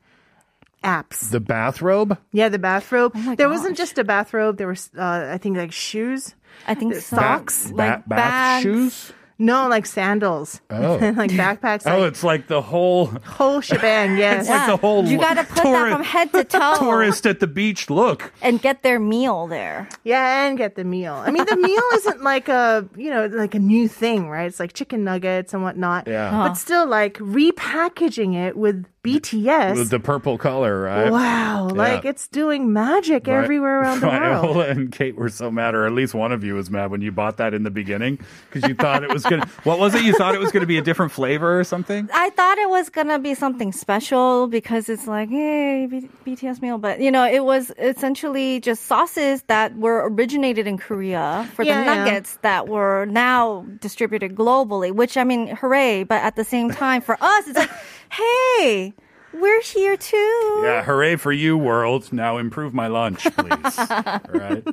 apps. 0.83 1.31
the 1.31 1.41
bathrobe 1.41 2.17
yeah, 2.33 2.49
the 2.49 2.59
bathrobe. 2.59 3.15
my 3.15 3.35
there 3.37 3.49
wasn't 3.51 3.77
just 3.77 3.99
a 3.99 4.05
bathrobe. 4.05 4.57
There 4.57 4.69
was, 4.69 4.89
uh, 4.97 5.29
I 5.35 5.39
think, 5.39 5.57
like 5.59 5.73
shoes. 5.73 6.35
I 6.67 6.75
think 6.75 6.95
The 6.95 7.01
so. 7.01 7.17
socks? 7.17 7.71
Ba- 7.71 7.77
like 7.77 8.09
bath 8.09 8.19
bags. 8.19 8.63
shoes? 8.65 9.13
No, 9.43 9.69
like 9.69 9.87
sandals. 9.87 10.61
Oh. 10.69 10.97
like 11.17 11.31
backpacks. 11.31 11.83
Oh, 11.87 12.01
Like 12.01 12.09
it's 12.13 12.23
like 12.23 12.47
the 12.47 12.61
whole 12.61 13.07
whole 13.25 13.63
shebang. 13.63 14.19
Yes. 14.19 14.49
like 14.49 14.67
the 14.67 14.77
whole 14.77 15.05
You 15.07 15.19
gotta 15.19 15.45
put 15.45 15.63
tour- 15.63 15.73
that 15.89 15.93
from 15.93 16.05
head 16.05 16.31
to 16.35 16.45
toe 16.45 16.77
tourist 16.79 17.27
at 17.27 17.41
the 17.41 17.47
beach 17.47 17.89
look. 17.89 18.33
and 18.43 18.61
get 18.61 18.83
their 18.83 19.01
meal 19.01 19.47
there. 19.47 19.89
Yeah, 20.05 20.45
and 20.47 20.59
get 20.59 20.75
the 20.77 20.85
meal. 20.85 21.15
I 21.15 21.31
mean, 21.31 21.47
the 21.47 21.57
meal 21.57 21.83
isn't 21.95 22.23
like 22.23 22.49
a 22.51 22.87
you 22.97 23.09
know 23.11 23.27
like 23.33 23.55
a 23.55 23.59
new 23.59 23.89
thing, 23.89 24.29
right? 24.29 24.45
It's 24.45 24.61
like 24.61 24.75
chicken 24.75 25.05
nuggets 25.05 25.55
and 25.55 25.63
whatnot. 25.63 26.07
Yeah. 26.07 26.31
But 26.31 26.55
still, 26.55 26.87
like 26.87 27.15
repackaging 27.19 28.35
it 28.35 28.57
with 28.59 28.85
BTS. 29.03 29.89
The 29.89 29.99
purple 30.01 30.37
color, 30.39 30.83
right? 30.83 31.11
wow, 31.11 31.69
like 31.73 32.05
it's 32.05 32.29
doing 32.29 32.73
magic 32.73 33.27
Right. 33.27 33.43
everywhere 33.45 33.81
around 33.81 34.01
the 34.01 34.09
world. 34.09 34.21
Viola 34.55 34.67
and 34.69 34.93
Kate 34.93 35.17
were 35.17 35.29
so 35.31 35.51
mad, 35.51 35.75
or 35.75 35.87
at 35.87 35.93
least 35.93 36.15
one 36.15 36.33
of 36.33 36.45
you 36.45 36.55
was 36.55 36.71
mad 36.71 36.91
when 36.91 37.01
you 37.01 37.11
bought 37.11 37.39
that 37.39 37.55
in 37.55 37.63
the 37.63 37.71
beginning 37.71 38.19
because 38.51 38.69
you 38.69 38.75
thought 38.75 39.03
it 39.03 39.11
was 39.13 39.23
gonna. 39.25 39.47
What 39.65 39.79
was 39.79 39.95
it? 39.95 40.03
You 40.05 40.13
thought 40.15 40.35
it 40.35 40.41
was 40.41 40.53
gonna 40.53 40.67
be 40.67 40.79
a 40.79 40.83
different 40.83 41.13
flavor 41.13 41.59
or 41.59 41.65
something? 41.65 42.09
I 42.13 42.31
thought 42.31 42.59
it 42.59 42.69
was 42.69 42.89
gonna 42.91 43.19
be 43.19 43.35
something 43.35 43.73
special 43.73 44.47
because 44.49 44.89
it's 44.89 45.07
like, 45.07 45.29
hey, 45.31 45.87
B- 45.87 46.09
BTS 46.27 46.61
meal, 46.63 46.79
but 46.79 47.01
you 47.01 47.11
know, 47.11 47.25
it 47.27 47.45
was 47.45 47.73
essentially 47.79 48.61
just 48.61 48.85
sauces 48.87 49.43
that 49.49 49.77
were 49.77 50.09
originated 50.09 50.67
in 50.67 50.77
Korea 50.79 51.49
for 51.55 51.63
Yeah, 51.63 51.81
the 51.81 51.85
yeah. 51.87 51.95
nuggets 52.05 52.39
that 52.43 52.69
were 52.69 53.07
now 53.07 53.65
distributed 53.81 54.35
globally. 54.35 54.93
Which 54.93 55.17
I 55.17 55.25
mean, 55.25 55.49
hooray! 55.57 56.05
But 56.05 56.23
at 56.23 56.37
the 56.37 56.45
same 56.45 56.71
time, 56.71 57.01
for 57.03 57.17
us, 57.21 57.49
it's 57.49 57.59
like, 57.59 57.71
hey, 58.11 58.93
we're 59.33 59.63
here 59.63 59.97
too. 59.97 60.61
Yeah, 60.65 60.83
hooray 60.83 61.17
for 61.17 61.33
you, 61.33 61.57
world! 61.57 62.13
Now 62.13 62.39
improve 62.39 62.75
my 62.75 62.87
lunch, 62.89 63.23
please. 63.23 63.79
right? 64.29 64.65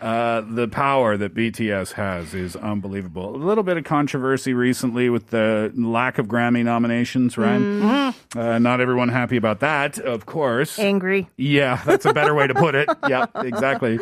Uh, 0.00 0.42
the 0.42 0.68
power 0.70 1.16
that 1.16 1.34
BTS 1.34 1.92
has 1.92 2.34
is 2.34 2.56
unbelievable. 2.56 3.34
A 3.34 3.36
little 3.36 3.64
bit 3.64 3.76
of 3.76 3.84
controversy 3.84 4.54
recently 4.54 5.08
with 5.08 5.28
the 5.30 5.72
lack 5.74 6.18
of 6.18 6.26
Grammy 6.26 6.64
nominations, 6.64 7.38
right? 7.38 7.60
Mm-hmm. 7.60 8.38
Uh, 8.38 8.58
not 8.58 8.80
everyone 8.80 9.08
happy 9.08 9.36
about 9.36 9.60
that, 9.60 9.98
of 9.98 10.26
course. 10.26 10.78
Angry. 10.78 11.28
Yeah, 11.36 11.82
that's 11.84 12.04
a 12.04 12.12
better 12.12 12.34
way 12.34 12.46
to 12.46 12.54
put 12.54 12.74
it. 12.74 12.88
Yeah, 13.08 13.26
exactly. 13.34 13.98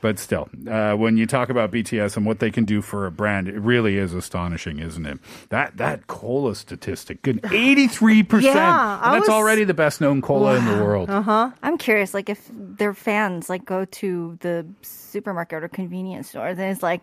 But 0.00 0.18
still, 0.18 0.48
uh, 0.70 0.94
when 0.94 1.16
you 1.16 1.26
talk 1.26 1.48
about 1.48 1.72
BTS 1.72 2.16
and 2.16 2.24
what 2.24 2.38
they 2.38 2.50
can 2.50 2.64
do 2.64 2.80
for 2.80 3.04
a 3.04 3.10
brand, 3.10 3.48
it 3.48 3.58
really 3.58 3.98
is 3.98 4.14
astonishing, 4.14 4.78
isn't 4.78 5.04
it? 5.04 5.18
That 5.48 5.76
that 5.78 6.06
cola 6.06 6.54
statistic, 6.54 7.20
good 7.22 7.40
eighty 7.52 7.88
three 7.88 8.22
percent. 8.22 8.54
Yeah, 8.54 9.00
I 9.14 9.18
That's 9.18 9.28
was- 9.28 9.34
already 9.34 9.64
the 9.64 9.74
best 9.74 10.00
known 10.00 10.20
cola 10.22 10.56
in 10.56 10.64
the 10.64 10.82
world. 10.84 11.08
Uh 11.10 11.22
huh. 11.22 11.50
I'm 11.62 11.78
curious, 11.78 12.14
like 12.14 12.28
if 12.28 12.50
their 12.52 12.94
fans 12.94 13.48
like 13.48 13.64
go 13.64 13.84
to 13.86 14.36
the 14.40 14.66
supermarket 14.82 15.62
or 15.64 15.68
convenience 15.68 16.28
store, 16.30 16.54
then 16.54 16.70
it's 16.70 16.82
like, 16.82 17.02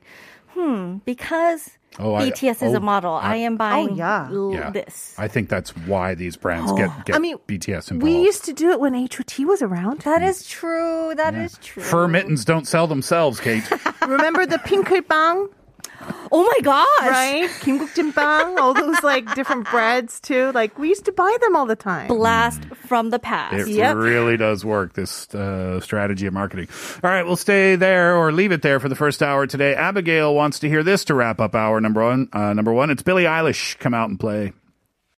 hmm, 0.50 0.97
because 1.06 1.78
Oh, 2.00 2.15
I- 2.15 2.30
BTS 2.30 2.63
is 2.63 2.74
oh, 2.74 2.78
a 2.78 2.80
model, 2.80 3.13
I, 3.13 3.34
I- 3.34 3.36
am 3.38 3.58
buying 3.58 3.95
yeah. 3.95 4.30
l- 4.32 4.54
Yeah, 4.54 4.69
this. 4.71 5.13
I 5.17 5.28
think 5.28 5.50
that's 5.50 5.76
why 5.76 6.15
these 6.15 6.38
brands 6.38 6.71
get 6.71 6.89
get 7.06 7.15
I 7.15 7.19
mean, 7.19 7.38
BTS 7.47 7.91
involved. 7.91 8.04
We 8.04 8.24
used 8.24 8.45
to 8.45 8.54
do 8.54 8.71
it 8.71 8.80
when 8.80 8.93
HOT 8.93 9.39
was 9.39 9.62
around. 9.62 10.00
That 10.02 10.24
is 10.24 10.47
true. 10.47 11.13
That 11.15 11.36
is 11.36 11.58
true. 11.62 11.84
Fur 11.84 12.08
mittens 12.08 12.45
don't 12.45 12.65
sell 12.65 12.88
themselves, 12.88 13.39
Kate. 13.41 13.63
Remember 14.08 14.45
the 14.45 14.58
pinkelbang, 14.60 15.50
Oh 16.33 16.43
my 16.43 16.59
gosh! 16.63 16.87
right? 17.09 17.49
Kimgukjimbang, 17.59 18.57
all 18.57 18.73
those 18.73 19.03
like 19.03 19.35
different 19.35 19.69
breads 19.69 20.21
too. 20.21 20.53
Like 20.53 20.79
we 20.79 20.87
used 20.87 21.03
to 21.05 21.11
buy 21.11 21.35
them 21.41 21.57
all 21.57 21.65
the 21.65 21.75
time. 21.75 22.07
Blast 22.07 22.63
from 22.87 23.09
the 23.09 23.19
past. 23.19 23.67
It 23.67 23.67
Yep. 23.67 23.97
really 23.97 24.37
does 24.37 24.63
work, 24.63 24.93
this 24.93 25.33
uh, 25.35 25.81
strategy 25.81 26.27
of 26.27 26.33
marketing. 26.33 26.69
All 27.03 27.09
right, 27.09 27.23
we'll 27.25 27.35
stay 27.35 27.75
there 27.75 28.15
or 28.15 28.31
leave 28.31 28.53
it 28.53 28.61
there 28.61 28.79
for 28.79 28.87
the 28.87 28.95
first 28.95 29.21
hour 29.21 29.45
today. 29.45 29.75
Abigail 29.75 30.33
wants 30.33 30.59
to 30.59 30.69
hear 30.69 30.83
this 30.83 31.03
to 31.05 31.15
wrap 31.15 31.41
up 31.41 31.53
hour 31.53 31.81
number 31.81 32.01
one. 32.01 32.29
Uh, 32.31 32.53
number 32.53 32.71
one, 32.71 32.91
it's 32.91 33.03
Billie 33.03 33.25
Eilish. 33.25 33.77
Come 33.79 33.93
out 33.93 34.09
and 34.09 34.17
play. 34.17 34.53